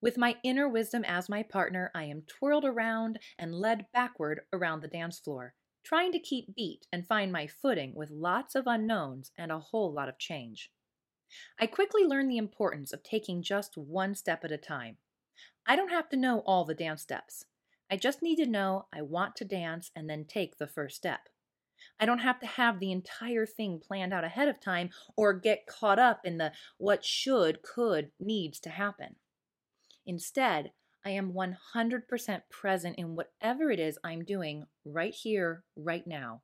With 0.00 0.16
my 0.16 0.36
inner 0.44 0.68
wisdom 0.68 1.04
as 1.04 1.28
my 1.28 1.42
partner, 1.42 1.90
I 1.94 2.04
am 2.04 2.22
twirled 2.22 2.64
around 2.64 3.18
and 3.38 3.54
led 3.54 3.86
backward 3.92 4.40
around 4.52 4.80
the 4.80 4.88
dance 4.88 5.18
floor, 5.18 5.54
trying 5.84 6.12
to 6.12 6.18
keep 6.18 6.54
beat 6.54 6.86
and 6.92 7.06
find 7.06 7.32
my 7.32 7.46
footing 7.46 7.94
with 7.94 8.10
lots 8.10 8.54
of 8.54 8.66
unknowns 8.66 9.32
and 9.36 9.50
a 9.50 9.58
whole 9.58 9.92
lot 9.92 10.08
of 10.08 10.18
change. 10.18 10.70
I 11.58 11.66
quickly 11.66 12.04
learned 12.04 12.30
the 12.30 12.38
importance 12.38 12.92
of 12.92 13.02
taking 13.02 13.42
just 13.42 13.76
one 13.76 14.14
step 14.14 14.44
at 14.44 14.52
a 14.52 14.58
time. 14.58 14.98
I 15.66 15.76
don't 15.76 15.90
have 15.90 16.08
to 16.10 16.16
know 16.16 16.40
all 16.46 16.64
the 16.64 16.74
dance 16.74 17.02
steps. 17.02 17.44
I 17.90 17.96
just 17.96 18.22
need 18.22 18.36
to 18.36 18.46
know 18.46 18.86
I 18.92 19.02
want 19.02 19.36
to 19.36 19.44
dance 19.44 19.90
and 19.94 20.08
then 20.08 20.24
take 20.24 20.58
the 20.58 20.66
first 20.66 20.96
step. 20.96 21.28
I 22.00 22.06
don't 22.06 22.20
have 22.20 22.40
to 22.40 22.46
have 22.46 22.80
the 22.80 22.92
entire 22.92 23.46
thing 23.46 23.80
planned 23.80 24.12
out 24.12 24.24
ahead 24.24 24.48
of 24.48 24.60
time 24.60 24.90
or 25.16 25.32
get 25.32 25.66
caught 25.66 25.98
up 25.98 26.20
in 26.24 26.38
the 26.38 26.52
what 26.78 27.04
should, 27.04 27.62
could, 27.62 28.10
needs 28.18 28.58
to 28.60 28.70
happen. 28.70 29.16
Instead, 30.04 30.72
I 31.04 31.10
am 31.10 31.32
100% 31.32 32.42
present 32.50 32.96
in 32.98 33.14
whatever 33.14 33.70
it 33.70 33.78
is 33.78 33.98
I'm 34.02 34.24
doing 34.24 34.66
right 34.84 35.14
here, 35.14 35.64
right 35.76 36.06
now. 36.06 36.42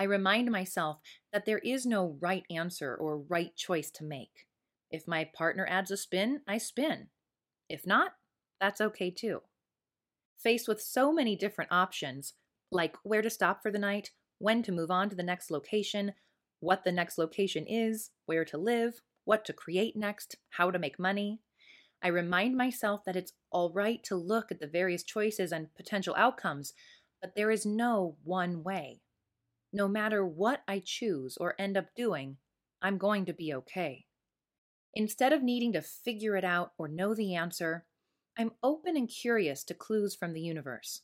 I 0.00 0.04
remind 0.04 0.50
myself 0.50 0.96
that 1.30 1.44
there 1.44 1.58
is 1.58 1.84
no 1.84 2.16
right 2.22 2.44
answer 2.48 2.96
or 2.96 3.18
right 3.18 3.54
choice 3.54 3.90
to 3.90 4.04
make. 4.04 4.46
If 4.90 5.06
my 5.06 5.28
partner 5.36 5.66
adds 5.68 5.90
a 5.90 5.96
spin, 5.98 6.40
I 6.48 6.56
spin. 6.56 7.08
If 7.68 7.86
not, 7.86 8.12
that's 8.62 8.80
okay 8.80 9.10
too. 9.10 9.40
Faced 10.42 10.66
with 10.66 10.80
so 10.80 11.12
many 11.12 11.36
different 11.36 11.70
options, 11.70 12.32
like 12.72 12.96
where 13.02 13.20
to 13.20 13.28
stop 13.28 13.62
for 13.62 13.70
the 13.70 13.78
night, 13.78 14.12
when 14.38 14.62
to 14.62 14.72
move 14.72 14.90
on 14.90 15.10
to 15.10 15.16
the 15.16 15.22
next 15.22 15.50
location, 15.50 16.14
what 16.60 16.82
the 16.82 16.92
next 16.92 17.18
location 17.18 17.66
is, 17.68 18.08
where 18.24 18.46
to 18.46 18.56
live, 18.56 19.02
what 19.26 19.44
to 19.44 19.52
create 19.52 19.96
next, 19.96 20.34
how 20.52 20.70
to 20.70 20.78
make 20.78 20.98
money, 20.98 21.40
I 22.02 22.08
remind 22.08 22.56
myself 22.56 23.02
that 23.04 23.16
it's 23.16 23.34
all 23.50 23.70
right 23.74 24.02
to 24.04 24.16
look 24.16 24.50
at 24.50 24.60
the 24.60 24.66
various 24.66 25.02
choices 25.02 25.52
and 25.52 25.74
potential 25.74 26.14
outcomes, 26.16 26.72
but 27.20 27.34
there 27.36 27.50
is 27.50 27.66
no 27.66 28.16
one 28.24 28.62
way. 28.62 29.02
No 29.72 29.86
matter 29.86 30.26
what 30.26 30.62
I 30.66 30.82
choose 30.84 31.36
or 31.36 31.54
end 31.58 31.76
up 31.76 31.94
doing, 31.94 32.36
I'm 32.82 32.98
going 32.98 33.24
to 33.26 33.32
be 33.32 33.54
okay. 33.54 34.06
Instead 34.94 35.32
of 35.32 35.42
needing 35.42 35.72
to 35.74 35.82
figure 35.82 36.36
it 36.36 36.44
out 36.44 36.72
or 36.76 36.88
know 36.88 37.14
the 37.14 37.34
answer, 37.34 37.86
I'm 38.36 38.52
open 38.62 38.96
and 38.96 39.08
curious 39.08 39.62
to 39.64 39.74
clues 39.74 40.16
from 40.16 40.32
the 40.32 40.40
universe. 40.40 41.02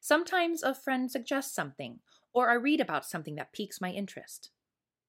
Sometimes 0.00 0.62
a 0.62 0.74
friend 0.74 1.10
suggests 1.10 1.54
something, 1.54 2.00
or 2.34 2.50
I 2.50 2.54
read 2.54 2.80
about 2.80 3.06
something 3.06 3.36
that 3.36 3.52
piques 3.52 3.80
my 3.80 3.90
interest. 3.90 4.50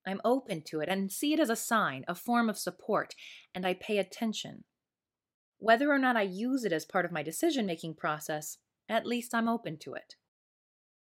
I'm 0.06 0.20
open 0.24 0.62
to 0.68 0.80
it 0.80 0.88
and 0.88 1.12
see 1.12 1.34
it 1.34 1.40
as 1.40 1.50
a 1.50 1.56
sign, 1.56 2.04
a 2.08 2.14
form 2.14 2.48
of 2.48 2.56
support, 2.56 3.14
and 3.54 3.66
I 3.66 3.74
pay 3.74 3.98
attention. 3.98 4.64
Whether 5.58 5.90
or 5.90 5.98
not 5.98 6.16
I 6.16 6.22
use 6.22 6.64
it 6.64 6.72
as 6.72 6.86
part 6.86 7.04
of 7.04 7.12
my 7.12 7.22
decision 7.22 7.66
making 7.66 7.96
process, 7.96 8.58
at 8.88 9.06
least 9.06 9.34
I'm 9.34 9.48
open 9.48 9.76
to 9.80 9.94
it. 9.94 10.14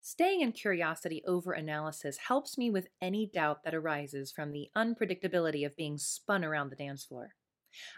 Staying 0.10 0.40
in 0.40 0.54
curiosity 0.54 1.22
over 1.28 1.52
analysis 1.52 2.18
helps 2.18 2.58
me 2.58 2.70
with 2.70 2.88
any 3.02 3.26
doubt 3.26 3.64
that 3.66 3.76
arises 3.76 4.32
from 4.32 4.54
the 4.54 4.70
unpredictability 4.74 5.66
of 5.66 5.76
being 5.76 5.98
spun 5.98 6.46
around 6.46 6.70
the 6.70 6.78
dance 6.78 7.04
floor. 7.04 7.36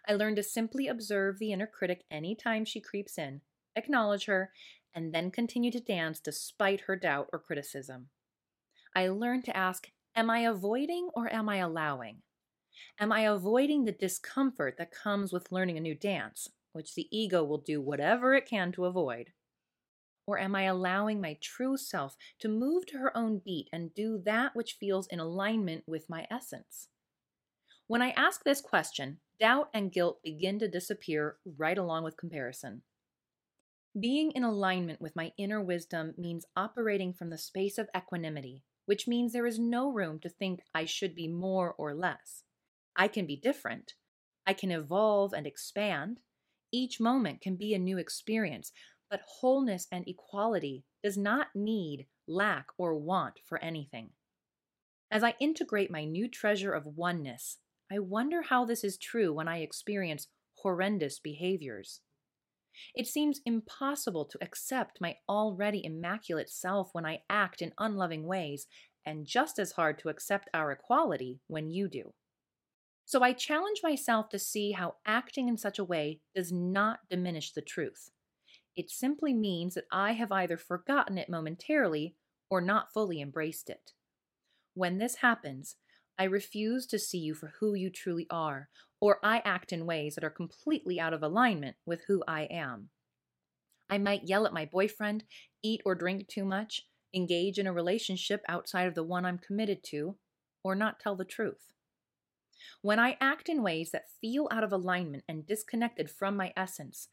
I 0.08 0.14
learn 0.14 0.36
to 0.38 0.42
simply 0.42 0.88
observe 0.88 1.38
the 1.38 1.52
inner 1.52 1.68
critic 1.68 2.06
any 2.10 2.34
time 2.34 2.66
she 2.66 2.82
creeps 2.82 3.20
in, 3.20 3.42
acknowledge 3.76 4.26
her, 4.26 4.52
and 4.92 5.14
then 5.14 5.30
continue 5.30 5.70
to 5.70 5.80
dance 5.80 6.20
despite 6.20 6.82
her 6.82 6.96
doubt 6.96 7.30
or 7.32 7.38
criticism. 7.38 8.10
I 8.96 9.10
learn 9.10 9.44
to 9.44 9.56
ask, 9.56 9.92
Am 10.16 10.32
I 10.32 10.40
avoiding 10.40 11.12
or 11.14 11.32
am 11.32 11.48
I 11.48 11.58
allowing? 11.58 12.24
Am 13.00 13.12
I 13.12 13.22
avoiding 13.22 13.86
the 13.86 13.92
discomfort 13.92 14.78
that 14.80 14.90
comes 14.90 15.32
with 15.32 15.52
learning 15.52 15.78
a 15.78 15.82
new 15.82 15.94
dance, 15.94 16.50
which 16.74 16.96
the 16.96 17.08
ego 17.16 17.44
will 17.44 17.60
do 17.60 17.80
whatever 17.80 18.34
it 18.34 18.48
can 18.48 18.72
to 18.72 18.86
avoid? 18.86 19.32
Or 20.30 20.38
am 20.38 20.54
I 20.54 20.66
allowing 20.66 21.20
my 21.20 21.40
true 21.42 21.76
self 21.76 22.16
to 22.38 22.48
move 22.48 22.86
to 22.86 23.00
her 23.00 23.18
own 23.18 23.42
beat 23.44 23.68
and 23.74 23.96
do 23.96 24.22
that 24.26 24.56
which 24.56 24.78
feels 24.80 25.08
in 25.08 25.20
alignment 25.20 25.86
with 25.88 26.08
my 26.08 26.28
essence? 26.30 26.90
When 27.88 28.04
I 28.04 28.12
ask 28.12 28.44
this 28.44 28.62
question, 28.62 29.22
doubt 29.40 29.72
and 29.74 29.92
guilt 29.92 30.22
begin 30.24 30.60
to 30.60 30.68
disappear 30.68 31.38
right 31.58 31.80
along 31.80 32.04
with 32.04 32.16
comparison. 32.16 32.84
Being 34.00 34.30
in 34.34 34.44
alignment 34.44 35.02
with 35.02 35.16
my 35.16 35.32
inner 35.36 35.64
wisdom 35.64 36.14
means 36.16 36.46
operating 36.56 37.12
from 37.12 37.32
the 37.32 37.38
space 37.40 37.80
of 37.80 37.90
equanimity, 37.98 38.62
which 38.86 39.08
means 39.08 39.34
there 39.34 39.48
is 39.48 39.58
no 39.58 39.92
room 39.92 40.20
to 40.20 40.30
think 40.30 40.60
I 40.76 40.86
should 40.86 41.16
be 41.16 41.28
more 41.28 41.74
or 41.74 41.96
less. 41.96 42.44
I 42.96 43.08
can 43.08 43.26
be 43.26 43.36
different. 43.36 43.94
I 44.46 44.54
can 44.54 44.70
evolve 44.70 45.34
and 45.34 45.48
expand. 45.48 46.20
Each 46.72 47.00
moment 47.00 47.42
can 47.42 47.56
be 47.56 47.74
a 47.74 47.80
new 47.80 47.98
experience, 47.98 48.72
but 49.10 49.22
wholeness 49.40 49.88
and 49.92 50.08
equality 50.08 50.84
does 51.04 51.18
not 51.18 51.48
need, 51.56 52.08
lack, 52.28 52.68
or 52.78 52.96
want 52.96 53.40
for 53.46 53.58
anything. 53.64 54.10
As 55.12 55.24
I 55.24 55.36
integrate 55.40 55.90
my 55.90 56.06
new 56.06 56.28
treasure 56.28 56.74
of 56.74 56.86
oneness, 56.86 57.58
I 57.92 58.00
wonder 58.00 58.44
how 58.44 58.66
this 58.66 58.84
is 58.84 58.98
true 58.98 59.34
when 59.34 59.48
I 59.48 59.60
experience 59.60 60.28
horrendous 60.58 61.20
behaviors. 61.20 62.02
It 62.94 63.08
seems 63.08 63.42
impossible 63.46 64.26
to 64.26 64.38
accept 64.42 65.02
my 65.02 65.18
already 65.28 65.84
immaculate 65.84 66.50
self 66.50 66.90
when 66.94 67.06
I 67.06 67.24
act 67.30 67.62
in 67.62 67.74
unloving 67.80 68.28
ways, 68.28 68.68
and 69.06 69.26
just 69.26 69.58
as 69.58 69.72
hard 69.72 69.98
to 70.00 70.10
accept 70.10 70.50
our 70.54 70.72
equality 70.72 71.40
when 71.48 71.72
you 71.72 71.88
do. 71.88 72.14
So 73.06 73.24
I 73.24 73.34
challenge 73.34 73.80
myself 73.82 74.30
to 74.30 74.38
see 74.38 74.74
how 74.74 74.98
acting 75.06 75.48
in 75.48 75.58
such 75.58 75.80
a 75.80 75.84
way 75.84 76.20
does 76.36 76.52
not 76.52 77.00
diminish 77.10 77.52
the 77.52 77.62
truth. 77.62 78.12
It 78.80 78.90
simply 78.90 79.34
means 79.34 79.74
that 79.74 79.88
I 79.92 80.14
have 80.14 80.32
either 80.32 80.56
forgotten 80.56 81.18
it 81.18 81.28
momentarily 81.28 82.16
or 82.50 82.62
not 82.62 82.94
fully 82.94 83.20
embraced 83.20 83.70
it. 83.70 83.92
When 84.74 85.00
this 85.00 85.16
happens, 85.16 85.76
I 86.18 86.24
refuse 86.24 86.86
to 86.88 86.98
see 86.98 87.18
you 87.18 87.34
for 87.34 87.56
who 87.60 87.74
you 87.74 87.90
truly 87.90 88.26
are, 88.30 88.70
or 89.02 89.20
I 89.22 89.40
act 89.40 89.74
in 89.74 89.86
ways 89.86 90.16
that 90.16 90.24
are 90.24 90.30
completely 90.30 90.98
out 90.98 91.14
of 91.14 91.22
alignment 91.22 91.76
with 91.86 92.06
who 92.08 92.24
I 92.26 92.44
am. 92.44 92.88
I 93.90 93.98
might 93.98 94.30
yell 94.30 94.46
at 94.46 94.54
my 94.54 94.64
boyfriend, 94.64 95.26
eat 95.62 95.82
or 95.84 95.94
drink 95.94 96.30
too 96.30 96.46
much, 96.46 96.84
engage 97.14 97.60
in 97.60 97.68
a 97.68 97.74
relationship 97.74 98.44
outside 98.48 98.88
of 98.88 98.96
the 98.96 99.04
one 99.04 99.26
I'm 99.26 99.40
committed 99.40 99.84
to, 99.88 100.16
or 100.64 100.74
not 100.74 101.02
tell 101.02 101.18
the 101.18 101.26
truth. 101.26 101.74
When 102.82 102.98
I 102.98 103.18
act 103.20 103.50
in 103.50 103.62
ways 103.62 103.92
that 103.92 104.14
feel 104.22 104.48
out 104.50 104.64
of 104.64 104.72
alignment 104.72 105.26
and 105.28 105.46
disconnected 105.46 106.10
from 106.10 106.38
my 106.38 106.54
essence, 106.56 107.10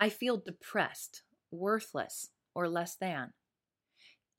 I 0.00 0.08
feel 0.08 0.36
depressed, 0.36 1.22
worthless, 1.50 2.30
or 2.54 2.68
less 2.68 2.94
than. 2.94 3.32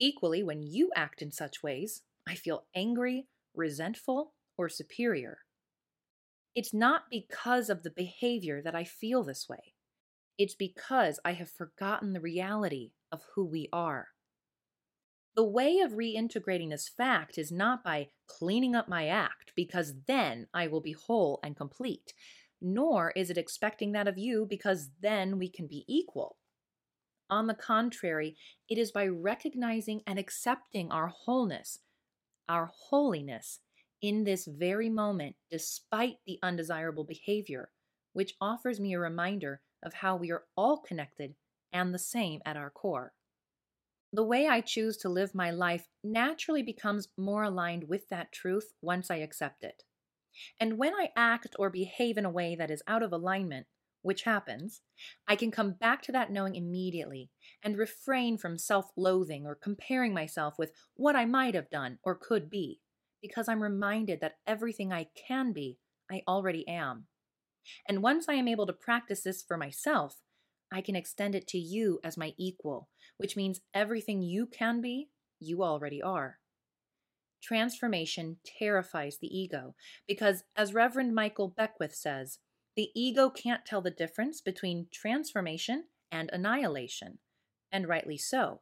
Equally, 0.00 0.42
when 0.42 0.62
you 0.62 0.90
act 0.96 1.20
in 1.20 1.30
such 1.30 1.62
ways, 1.62 2.02
I 2.26 2.34
feel 2.34 2.64
angry, 2.74 3.26
resentful, 3.54 4.32
or 4.56 4.68
superior. 4.68 5.38
It's 6.54 6.72
not 6.72 7.02
because 7.10 7.68
of 7.68 7.82
the 7.82 7.90
behavior 7.90 8.62
that 8.62 8.74
I 8.74 8.84
feel 8.84 9.22
this 9.22 9.48
way. 9.48 9.74
It's 10.38 10.54
because 10.54 11.20
I 11.24 11.32
have 11.32 11.50
forgotten 11.50 12.12
the 12.12 12.20
reality 12.20 12.92
of 13.12 13.22
who 13.34 13.44
we 13.44 13.68
are. 13.72 14.08
The 15.36 15.44
way 15.44 15.78
of 15.78 15.92
reintegrating 15.92 16.70
this 16.70 16.88
fact 16.88 17.38
is 17.38 17.52
not 17.52 17.84
by 17.84 18.08
cleaning 18.26 18.74
up 18.74 18.88
my 18.88 19.06
act, 19.06 19.52
because 19.54 19.94
then 20.06 20.48
I 20.52 20.66
will 20.66 20.80
be 20.80 20.92
whole 20.92 21.38
and 21.42 21.56
complete 21.56 22.14
nor 22.60 23.12
is 23.16 23.30
it 23.30 23.38
expecting 23.38 23.92
that 23.92 24.08
of 24.08 24.18
you 24.18 24.46
because 24.48 24.90
then 25.00 25.38
we 25.38 25.48
can 25.48 25.66
be 25.66 25.84
equal. 25.88 26.36
On 27.28 27.46
the 27.46 27.54
contrary, 27.54 28.36
it 28.68 28.76
is 28.76 28.90
by 28.90 29.06
recognizing 29.06 30.02
and 30.06 30.18
accepting 30.18 30.90
our 30.90 31.08
wholeness, 31.08 31.78
our 32.48 32.70
holiness, 32.88 33.60
in 34.02 34.24
this 34.24 34.46
very 34.46 34.88
moment, 34.88 35.36
despite 35.50 36.16
the 36.26 36.38
undesirable 36.42 37.04
behavior, 37.04 37.70
which 38.12 38.34
offers 38.40 38.80
me 38.80 38.94
a 38.94 38.98
reminder 38.98 39.60
of 39.84 39.94
how 39.94 40.16
we 40.16 40.30
are 40.30 40.44
all 40.56 40.78
connected 40.78 41.34
and 41.72 41.94
the 41.94 41.98
same 41.98 42.40
at 42.44 42.56
our 42.56 42.70
core. 42.70 43.12
The 44.12 44.24
way 44.24 44.48
I 44.48 44.60
choose 44.60 44.96
to 44.98 45.08
live 45.08 45.34
my 45.34 45.50
life 45.50 45.86
naturally 46.02 46.62
becomes 46.62 47.08
more 47.16 47.44
aligned 47.44 47.88
with 47.88 48.08
that 48.08 48.32
truth 48.32 48.72
once 48.82 49.10
I 49.10 49.16
accept 49.16 49.62
it. 49.62 49.84
And 50.58 50.78
when 50.78 50.94
I 50.94 51.10
act 51.16 51.56
or 51.58 51.70
behave 51.70 52.16
in 52.16 52.24
a 52.24 52.30
way 52.30 52.54
that 52.56 52.70
is 52.70 52.82
out 52.86 53.02
of 53.02 53.12
alignment, 53.12 53.66
which 54.02 54.22
happens, 54.22 54.80
I 55.28 55.36
can 55.36 55.50
come 55.50 55.72
back 55.72 56.02
to 56.02 56.12
that 56.12 56.32
knowing 56.32 56.54
immediately 56.54 57.30
and 57.62 57.76
refrain 57.76 58.38
from 58.38 58.58
self 58.58 58.90
loathing 58.96 59.46
or 59.46 59.54
comparing 59.54 60.14
myself 60.14 60.54
with 60.58 60.72
what 60.94 61.16
I 61.16 61.26
might 61.26 61.54
have 61.54 61.70
done 61.70 61.98
or 62.02 62.14
could 62.14 62.48
be, 62.48 62.80
because 63.20 63.48
I'm 63.48 63.62
reminded 63.62 64.20
that 64.20 64.38
everything 64.46 64.92
I 64.92 65.08
can 65.28 65.52
be, 65.52 65.78
I 66.10 66.22
already 66.26 66.66
am. 66.66 67.06
And 67.88 68.02
once 68.02 68.28
I 68.28 68.34
am 68.34 68.48
able 68.48 68.66
to 68.66 68.72
practice 68.72 69.22
this 69.22 69.42
for 69.42 69.56
myself, 69.56 70.16
I 70.72 70.80
can 70.80 70.96
extend 70.96 71.34
it 71.34 71.46
to 71.48 71.58
you 71.58 72.00
as 72.02 72.16
my 72.16 72.32
equal, 72.38 72.88
which 73.18 73.36
means 73.36 73.60
everything 73.74 74.22
you 74.22 74.46
can 74.46 74.80
be, 74.80 75.10
you 75.38 75.62
already 75.62 76.00
are. 76.00 76.39
Transformation 77.42 78.36
terrifies 78.44 79.18
the 79.18 79.26
ego 79.36 79.74
because, 80.06 80.44
as 80.56 80.74
Reverend 80.74 81.14
Michael 81.14 81.48
Beckwith 81.48 81.94
says, 81.94 82.38
the 82.76 82.90
ego 82.94 83.30
can't 83.30 83.66
tell 83.66 83.80
the 83.80 83.90
difference 83.90 84.40
between 84.40 84.88
transformation 84.92 85.84
and 86.12 86.30
annihilation, 86.32 87.18
and 87.72 87.88
rightly 87.88 88.16
so. 88.16 88.60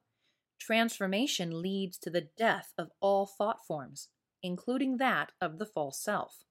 Transformation 0.60 1.62
leads 1.62 1.98
to 1.98 2.10
the 2.10 2.28
death 2.36 2.72
of 2.78 2.90
all 3.00 3.26
thought 3.26 3.64
forms, 3.66 4.08
including 4.42 4.96
that 4.96 5.32
of 5.40 5.58
the 5.58 5.66
false 5.66 6.02
self. 6.02 6.44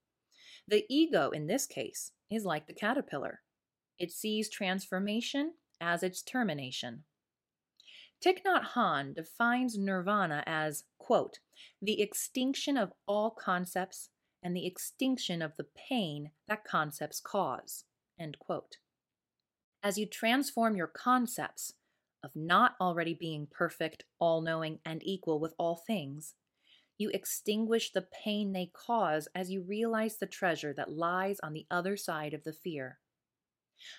The 0.68 0.86
ego, 0.90 1.30
in 1.30 1.48
this 1.48 1.66
case, 1.66 2.12
is 2.30 2.46
like 2.46 2.68
the 2.68 2.74
caterpillar. 2.74 3.42
It 3.98 4.12
sees 4.12 4.50
transformation 4.50 5.54
as 5.80 6.04
its 6.04 6.22
termination. 6.22 7.04
Thich 8.25 8.43
Nhat 8.43 8.73
Hanh 8.73 9.13
defines 9.13 9.77
nirvana 9.77 10.43
as, 10.45 10.86
quote, 10.97 11.39
the 11.82 12.01
extinction 12.01 12.75
of 12.77 12.93
all 13.08 13.30
concepts 13.30 14.10
and 14.41 14.56
the 14.56 14.65
extinction 14.65 15.41
of 15.41 15.56
the 15.58 15.67
pain 15.75 16.32
that 16.47 16.63
concepts 16.63 17.19
cause, 17.19 17.86
end 18.19 18.38
quote. 18.39 18.77
As 19.84 19.97
you 19.97 20.06
transform 20.06 20.75
your 20.75 20.88
concepts 20.88 21.73
of 22.23 22.36
not 22.36 22.75
already 22.82 23.13
being 23.13 23.47
perfect, 23.49 24.03
all 24.19 24.41
knowing, 24.41 24.80
and 24.84 25.01
equal 25.03 25.39
with 25.39 25.53
all 25.60 25.75
things, 25.75 26.34
you 26.97 27.12
extinguish 27.13 27.91
the 27.91 28.08
pain 28.23 28.53
they 28.53 28.71
cause 28.73 29.27
as 29.36 29.51
you 29.51 29.62
realize 29.62 30.17
the 30.17 30.25
treasure 30.25 30.73
that 30.73 30.91
lies 30.91 31.39
on 31.43 31.53
the 31.53 31.67
other 31.69 31.95
side 31.95 32.34
of 32.34 32.43
the 32.43 32.53
fear. 32.53 32.99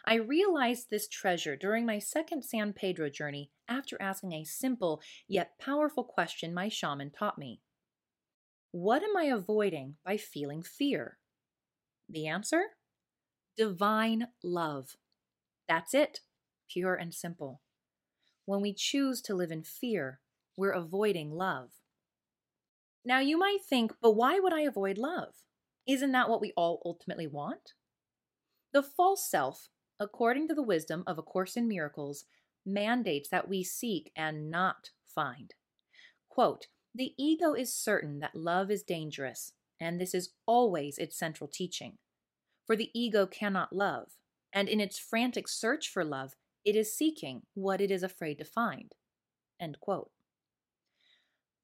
I 0.05 0.14
realized 0.14 0.88
this 0.91 1.09
treasure 1.09 1.57
during 1.57 1.87
my 1.87 1.99
second 1.99 2.43
San 2.45 2.73
Pedro 2.73 3.09
journey 3.11 3.51
after 3.69 4.01
asking 4.01 4.33
a 4.33 4.45
simple 4.45 5.01
yet 5.27 5.59
powerful 5.59 6.05
question 6.05 6.55
my 6.55 6.69
shaman 6.69 7.11
taught 7.11 7.38
me 7.38 7.61
What 8.71 9.03
am 9.03 9.17
I 9.17 9.25
avoiding 9.25 9.97
by 10.05 10.17
feeling 10.17 10.62
fear? 10.62 11.19
The 12.09 12.27
answer? 12.27 12.62
Divine 13.57 14.29
love. 14.43 14.97
That's 15.69 15.95
it, 15.95 16.21
pure 16.71 16.95
and 16.95 17.12
simple. 17.12 17.61
When 18.47 18.61
we 18.62 18.73
choose 18.73 19.21
to 19.23 19.35
live 19.35 19.51
in 19.51 19.62
fear, 19.62 20.21
we're 20.57 20.73
avoiding 20.73 21.31
love. 21.31 21.71
Now, 23.05 23.21
you 23.21 23.38
might 23.38 23.59
think, 23.69 23.93
but 24.01 24.12
why 24.12 24.38
would 24.41 24.53
I 24.53 24.62
avoid 24.62 24.99
love? 24.99 25.35
Isn't 25.87 26.12
that 26.12 26.29
what 26.29 26.41
we 26.41 26.53
all 26.57 26.83
ultimately 26.85 27.27
want? 27.27 27.73
The 28.72 28.83
false 28.83 29.28
self 29.28 29.70
according 30.00 30.48
to 30.48 30.54
the 30.54 30.62
wisdom 30.62 31.02
of 31.07 31.18
A 31.18 31.22
Course 31.22 31.57
in 31.57 31.66
Miracles, 31.66 32.24
mandates 32.64 33.28
that 33.31 33.48
we 33.48 33.64
seek 33.64 34.12
and 34.14 34.50
not 34.50 34.90
find. 35.04 35.54
Quote, 36.28 36.68
the 36.94 37.14
ego 37.18 37.52
is 37.54 37.72
certain 37.72 38.20
that 38.20 38.35
love 38.35 38.70
is 38.70 38.83
dangerous, 38.83 39.52
and 39.81 40.00
this 40.00 40.14
is 40.14 40.31
always 40.46 40.98
its 40.98 41.18
central 41.18 41.48
teaching. 41.48 41.98
For 42.66 42.76
the 42.76 42.90
ego 42.94 43.26
cannot 43.26 43.72
love, 43.72 44.09
and 44.52 44.68
in 44.68 44.81
its 44.81 44.98
frantic 44.98 45.48
search 45.48 45.88
for 45.88 46.04
love, 46.04 46.35
it 46.64 46.76
is 46.76 46.96
seeking 46.96 47.42
what 47.54 47.81
it 47.81 47.90
is 47.90 48.02
afraid 48.02 48.38
to 48.38 48.44
find. 48.44 48.94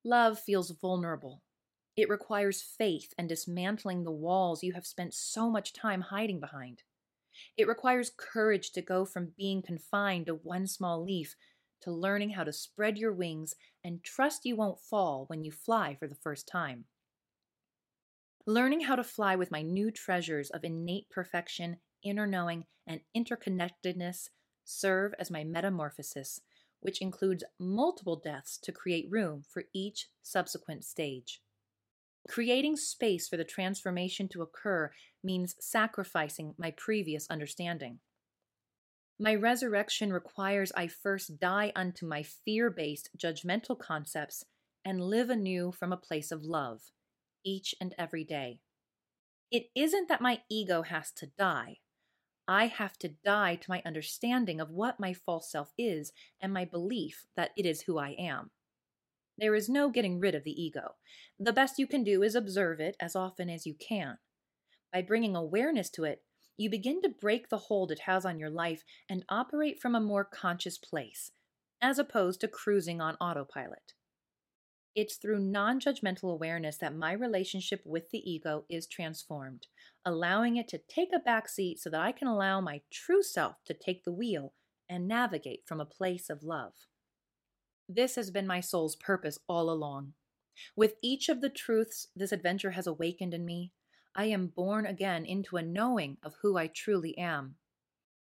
Love 0.05 0.39
feels 0.39 0.71
vulnerable. 0.71 1.43
It 1.97 2.09
requires 2.09 2.63
faith 2.63 3.15
and 3.17 3.29
dismantling 3.29 4.03
the 4.03 4.11
walls 4.11 4.63
you 4.63 4.73
have 4.73 4.87
spent 4.87 5.15
so 5.15 5.49
much 5.49 5.73
time 5.73 6.03
hiding 6.03 6.41
behind. 6.41 6.83
It 7.57 7.69
requires 7.69 8.13
courage 8.17 8.71
to 8.73 8.83
go 8.83 9.05
from 9.05 9.33
being 9.37 9.63
confined 9.63 10.27
to 10.27 10.35
one 10.35 10.67
small 10.67 11.03
leaf 11.05 11.37
to 11.83 11.93
learning 11.93 12.31
how 12.31 12.45
to 12.45 12.53
spread 12.53 12.97
your 12.97 13.13
wings 13.13 13.55
and 13.85 14.03
trust 14.03 14.45
you 14.45 14.57
won't 14.57 14.81
fall 14.81 15.25
when 15.27 15.45
you 15.45 15.53
fly 15.53 15.95
for 15.95 16.09
the 16.09 16.15
first 16.15 16.49
time. 16.49 16.87
Learning 18.47 18.81
how 18.81 18.97
to 18.97 19.05
fly 19.05 19.37
with 19.37 19.51
my 19.51 19.63
new 19.63 19.91
treasures 19.91 20.51
of 20.51 20.65
innate 20.65 21.09
perfection, 21.11 21.79
inner 22.03 22.27
knowing, 22.27 22.65
and 22.87 23.01
interconnectedness 23.17 24.29
serve 24.65 25.15
as 25.19 25.31
my 25.31 25.45
metamorphosis, 25.45 26.41
which 26.81 27.01
includes 27.01 27.45
multiple 27.59 28.17
deaths 28.17 28.59
to 28.59 28.73
create 28.73 29.11
room 29.11 29.43
for 29.49 29.65
each 29.73 30.09
subsequent 30.23 30.85
stage. 30.85 31.41
Creating 32.29 32.77
space 32.77 33.29
for 33.29 33.37
the 33.37 33.45
transformation 33.45 34.29
to 34.29 34.43
occur 34.43 34.91
means 35.23 35.57
sacrificing 35.61 36.55
my 36.57 36.71
previous 36.71 37.27
understanding. 37.29 37.99
My 39.19 39.35
resurrection 39.35 40.13
requires 40.13 40.73
I 40.75 40.87
first 40.89 41.39
die 41.39 41.73
unto 41.77 42.07
my 42.07 42.23
fear 42.23 42.71
based 42.71 43.11
judgmental 43.17 43.79
concepts 43.79 44.45
and 44.85 45.01
live 45.01 45.31
anew 45.31 45.73
from 45.73 45.93
a 45.93 45.99
place 45.99 46.33
of 46.33 46.45
love, 46.45 46.81
each 47.45 47.75
and 47.81 47.95
every 47.99 48.25
day. 48.25 48.61
It 49.51 49.67
isn't 49.75 50.09
that 50.09 50.21
my 50.21 50.43
ego 50.51 50.83
has 50.83 51.13
to 51.13 51.27
die. 51.39 51.79
I 52.49 52.67
have 52.67 52.99
to 52.99 53.09
die 53.25 53.55
to 53.57 53.71
my 53.71 53.83
understanding 53.87 54.61
of 54.61 54.71
what 54.71 55.01
my 55.01 55.13
false 55.15 55.51
self 55.51 55.73
is 55.79 56.13
and 56.41 56.53
my 56.53 56.65
belief 56.65 57.27
that 57.37 57.53
it 57.57 57.65
is 57.65 57.83
who 57.83 57.99
I 57.99 58.17
am. 58.19 58.51
There 59.37 59.55
is 59.55 59.69
no 59.69 59.91
getting 59.91 60.21
rid 60.21 60.35
of 60.35 60.45
the 60.45 60.63
ego. 60.63 60.95
The 61.39 61.53
best 61.53 61.79
you 61.79 61.87
can 61.87 62.05
do 62.05 62.23
is 62.23 62.35
observe 62.35 62.81
it 62.81 62.97
as 63.01 63.17
often 63.17 63.51
as 63.51 63.67
you 63.67 63.75
can. 63.75 64.19
By 64.93 65.03
bringing 65.03 65.35
awareness 65.35 65.91
to 65.91 66.05
it, 66.05 66.23
you 66.57 66.71
begin 66.71 67.03
to 67.03 67.09
break 67.09 67.49
the 67.49 67.59
hold 67.59 67.91
it 67.91 68.01
has 68.07 68.25
on 68.25 68.39
your 68.39 68.51
life 68.51 68.85
and 69.11 69.25
operate 69.29 69.81
from 69.81 69.97
a 69.97 70.01
more 70.01 70.25
conscious 70.25 70.79
place, 70.79 71.33
as 71.83 71.99
opposed 71.99 72.41
to 72.41 72.49
cruising 72.49 73.01
on 73.01 73.17
autopilot. 73.17 73.95
It's 74.95 75.17
through 75.17 75.41
non 75.41 75.81
judgmental 75.81 76.33
awareness 76.33 76.77
that 76.79 76.95
my 76.95 77.11
relationship 77.11 77.83
with 77.85 78.11
the 78.13 78.31
ego 78.31 78.65
is 78.71 78.87
transformed, 78.87 79.67
allowing 80.05 80.57
it 80.57 80.69
to 80.69 80.79
take 80.79 81.11
a 81.13 81.19
back 81.19 81.49
seat 81.49 81.81
so 81.81 81.91
that 81.91 82.01
I 82.01 82.13
can 82.13 82.29
allow 82.29 82.61
my 82.61 82.83
true 82.93 83.25
self 83.25 83.57
to 83.65 83.75
take 83.75 84.05
the 84.05 84.13
wheel 84.13 84.55
and 84.89 85.09
navigate 85.09 85.63
from 85.67 85.81
a 85.81 85.85
place 85.85 86.31
of 86.31 86.45
love. 86.45 86.75
This 87.89 88.17
has 88.17 88.31
been 88.31 88.47
my 88.47 88.61
soul's 88.61 88.97
purpose 88.97 89.39
all 89.49 89.71
along. 89.71 90.15
With 90.77 90.95
each 91.03 91.29
of 91.29 91.41
the 91.41 91.51
truths 91.51 92.09
this 92.15 92.33
adventure 92.33 92.71
has 92.73 92.87
awakened 92.87 93.35
in 93.35 93.45
me, 93.45 93.73
I 94.15 94.27
am 94.27 94.47
born 94.47 94.87
again 94.87 95.25
into 95.25 95.57
a 95.57 95.63
knowing 95.63 96.19
of 96.23 96.37
who 96.43 96.57
I 96.57 96.69
truly 96.69 97.17
am. 97.19 97.57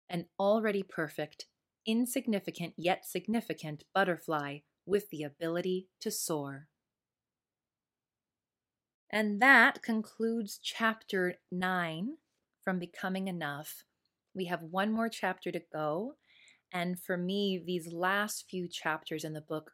An 0.09 0.25
already 0.39 0.83
perfect, 0.83 1.45
insignificant 1.85 2.73
yet 2.77 3.05
significant 3.05 3.83
butterfly 3.93 4.59
with 4.85 5.09
the 5.09 5.23
ability 5.23 5.87
to 6.01 6.11
soar. 6.11 6.67
And 9.09 9.41
that 9.41 9.81
concludes 9.81 10.59
chapter 10.61 11.35
nine 11.49 12.17
from 12.63 12.77
Becoming 12.77 13.27
Enough. 13.29 13.85
We 14.33 14.45
have 14.45 14.61
one 14.61 14.91
more 14.91 15.09
chapter 15.09 15.51
to 15.51 15.61
go. 15.71 16.15
And 16.73 16.99
for 16.99 17.17
me, 17.17 17.61
these 17.65 17.91
last 17.91 18.45
few 18.49 18.67
chapters 18.67 19.23
in 19.23 19.33
the 19.33 19.41
book 19.41 19.71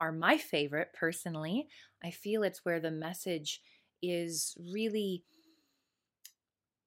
are 0.00 0.12
my 0.12 0.38
favorite 0.38 0.92
personally. 0.92 1.68
I 2.02 2.10
feel 2.10 2.42
it's 2.42 2.64
where 2.64 2.80
the 2.80 2.90
message 2.90 3.60
is 4.02 4.56
really 4.72 5.24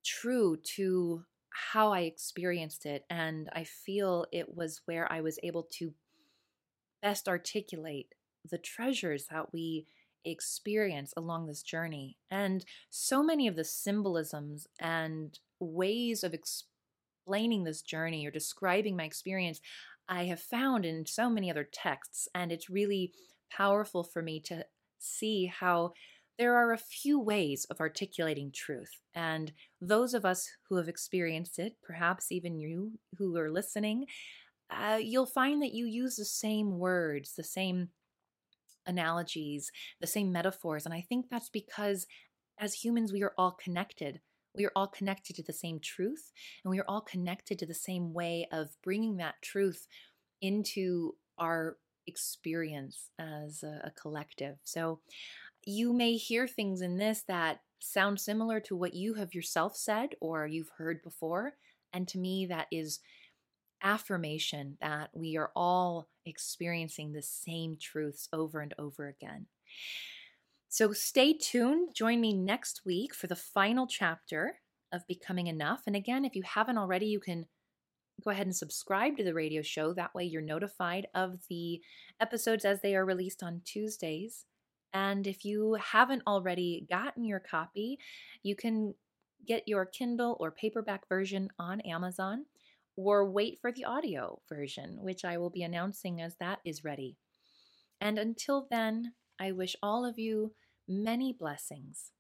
true 0.05 0.57
to 0.75 1.25
how 1.49 1.91
I 1.91 2.01
experienced 2.01 2.85
it. 2.85 3.05
And 3.09 3.49
I 3.53 3.63
feel 3.63 4.25
it 4.31 4.55
was 4.55 4.81
where 4.85 5.11
I 5.11 5.21
was 5.21 5.39
able 5.43 5.67
to 5.73 5.93
best 7.01 7.27
articulate 7.27 8.13
the 8.49 8.57
treasures 8.57 9.27
that 9.29 9.53
we 9.53 9.85
experience 10.23 11.13
along 11.17 11.47
this 11.47 11.63
journey. 11.63 12.17
And 12.29 12.63
so 12.89 13.23
many 13.23 13.47
of 13.47 13.55
the 13.55 13.63
symbolisms 13.63 14.67
and 14.79 15.37
ways 15.59 16.23
of 16.23 16.33
explaining 17.31 17.63
this 17.63 17.81
journey 17.81 18.27
or 18.27 18.31
describing 18.31 18.97
my 18.97 19.05
experience, 19.05 19.61
I 20.09 20.25
have 20.25 20.41
found 20.41 20.85
in 20.85 21.05
so 21.05 21.29
many 21.29 21.49
other 21.49 21.63
texts. 21.63 22.27
And 22.35 22.51
it's 22.51 22.69
really 22.69 23.13
powerful 23.49 24.03
for 24.03 24.21
me 24.21 24.41
to 24.47 24.65
see 24.99 25.45
how 25.45 25.93
there 26.37 26.55
are 26.55 26.73
a 26.73 26.77
few 26.77 27.17
ways 27.21 27.65
of 27.69 27.79
articulating 27.79 28.51
truth. 28.51 28.99
And 29.15 29.53
those 29.79 30.13
of 30.13 30.25
us 30.25 30.49
who 30.67 30.75
have 30.75 30.89
experienced 30.89 31.57
it, 31.57 31.77
perhaps 31.81 32.33
even 32.33 32.59
you 32.59 32.99
who 33.17 33.37
are 33.37 33.49
listening, 33.49 34.07
uh, 34.69 34.99
you'll 35.01 35.25
find 35.25 35.61
that 35.61 35.73
you 35.73 35.85
use 35.85 36.17
the 36.17 36.25
same 36.25 36.79
words, 36.79 37.35
the 37.37 37.45
same 37.45 37.89
analogies, 38.85 39.71
the 40.01 40.07
same 40.07 40.33
metaphors. 40.33 40.83
And 40.85 40.93
I 40.93 41.05
think 41.07 41.27
that's 41.29 41.49
because 41.49 42.07
as 42.59 42.73
humans, 42.73 43.13
we 43.13 43.23
are 43.23 43.33
all 43.37 43.51
connected. 43.51 44.19
We 44.55 44.65
are 44.65 44.71
all 44.75 44.87
connected 44.87 45.35
to 45.37 45.43
the 45.43 45.53
same 45.53 45.79
truth, 45.79 46.31
and 46.63 46.71
we 46.71 46.79
are 46.79 46.85
all 46.87 47.01
connected 47.01 47.59
to 47.59 47.65
the 47.65 47.73
same 47.73 48.13
way 48.13 48.47
of 48.51 48.75
bringing 48.83 49.17
that 49.17 49.41
truth 49.41 49.87
into 50.41 51.15
our 51.37 51.77
experience 52.07 53.09
as 53.19 53.63
a, 53.63 53.81
a 53.85 53.91
collective. 53.91 54.57
So 54.63 54.99
you 55.65 55.93
may 55.93 56.13
hear 56.13 56.47
things 56.47 56.81
in 56.81 56.97
this 56.97 57.23
that 57.27 57.61
sound 57.79 58.19
similar 58.19 58.59
to 58.61 58.75
what 58.75 58.93
you 58.93 59.15
have 59.15 59.33
yourself 59.33 59.75
said 59.75 60.09
or 60.19 60.47
you've 60.47 60.71
heard 60.77 61.01
before. 61.01 61.53
And 61.93 62.07
to 62.09 62.17
me, 62.17 62.45
that 62.47 62.67
is 62.71 62.99
affirmation 63.83 64.77
that 64.81 65.09
we 65.13 65.37
are 65.37 65.51
all 65.55 66.07
experiencing 66.25 67.11
the 67.11 67.21
same 67.21 67.77
truths 67.79 68.27
over 68.31 68.59
and 68.59 68.73
over 68.77 69.07
again. 69.07 69.47
So 70.71 70.93
stay 70.93 71.33
tuned. 71.33 71.89
Join 71.93 72.21
me 72.21 72.31
next 72.31 72.83
week 72.85 73.13
for 73.13 73.27
the 73.27 73.35
final 73.35 73.87
chapter 73.87 74.61
of 74.93 75.05
Becoming 75.05 75.47
Enough. 75.47 75.81
And 75.85 75.97
again, 75.97 76.23
if 76.23 76.33
you 76.33 76.43
haven't 76.43 76.77
already, 76.77 77.07
you 77.07 77.19
can 77.19 77.45
go 78.23 78.31
ahead 78.31 78.45
and 78.45 78.55
subscribe 78.55 79.17
to 79.17 79.23
the 79.25 79.33
radio 79.33 79.61
show. 79.61 79.93
That 79.93 80.15
way, 80.15 80.23
you're 80.23 80.41
notified 80.41 81.07
of 81.13 81.39
the 81.49 81.81
episodes 82.21 82.63
as 82.63 82.79
they 82.79 82.95
are 82.95 83.03
released 83.03 83.43
on 83.43 83.63
Tuesdays. 83.65 84.45
And 84.93 85.27
if 85.27 85.43
you 85.43 85.73
haven't 85.73 86.23
already 86.25 86.87
gotten 86.89 87.25
your 87.25 87.41
copy, 87.41 87.99
you 88.41 88.55
can 88.55 88.93
get 89.45 89.67
your 89.67 89.85
Kindle 89.85 90.37
or 90.39 90.51
paperback 90.51 91.05
version 91.09 91.49
on 91.59 91.81
Amazon 91.81 92.45
or 92.95 93.29
wait 93.29 93.59
for 93.59 93.73
the 93.73 93.83
audio 93.83 94.39
version, 94.47 94.99
which 95.01 95.25
I 95.25 95.37
will 95.37 95.49
be 95.49 95.63
announcing 95.63 96.21
as 96.21 96.37
that 96.39 96.59
is 96.63 96.85
ready. 96.85 97.17
And 97.99 98.17
until 98.17 98.67
then, 98.71 99.15
I 99.37 99.51
wish 99.51 99.75
all 99.83 100.05
of 100.05 100.17
you 100.17 100.53
many 100.91 101.31
blessings 101.31 102.11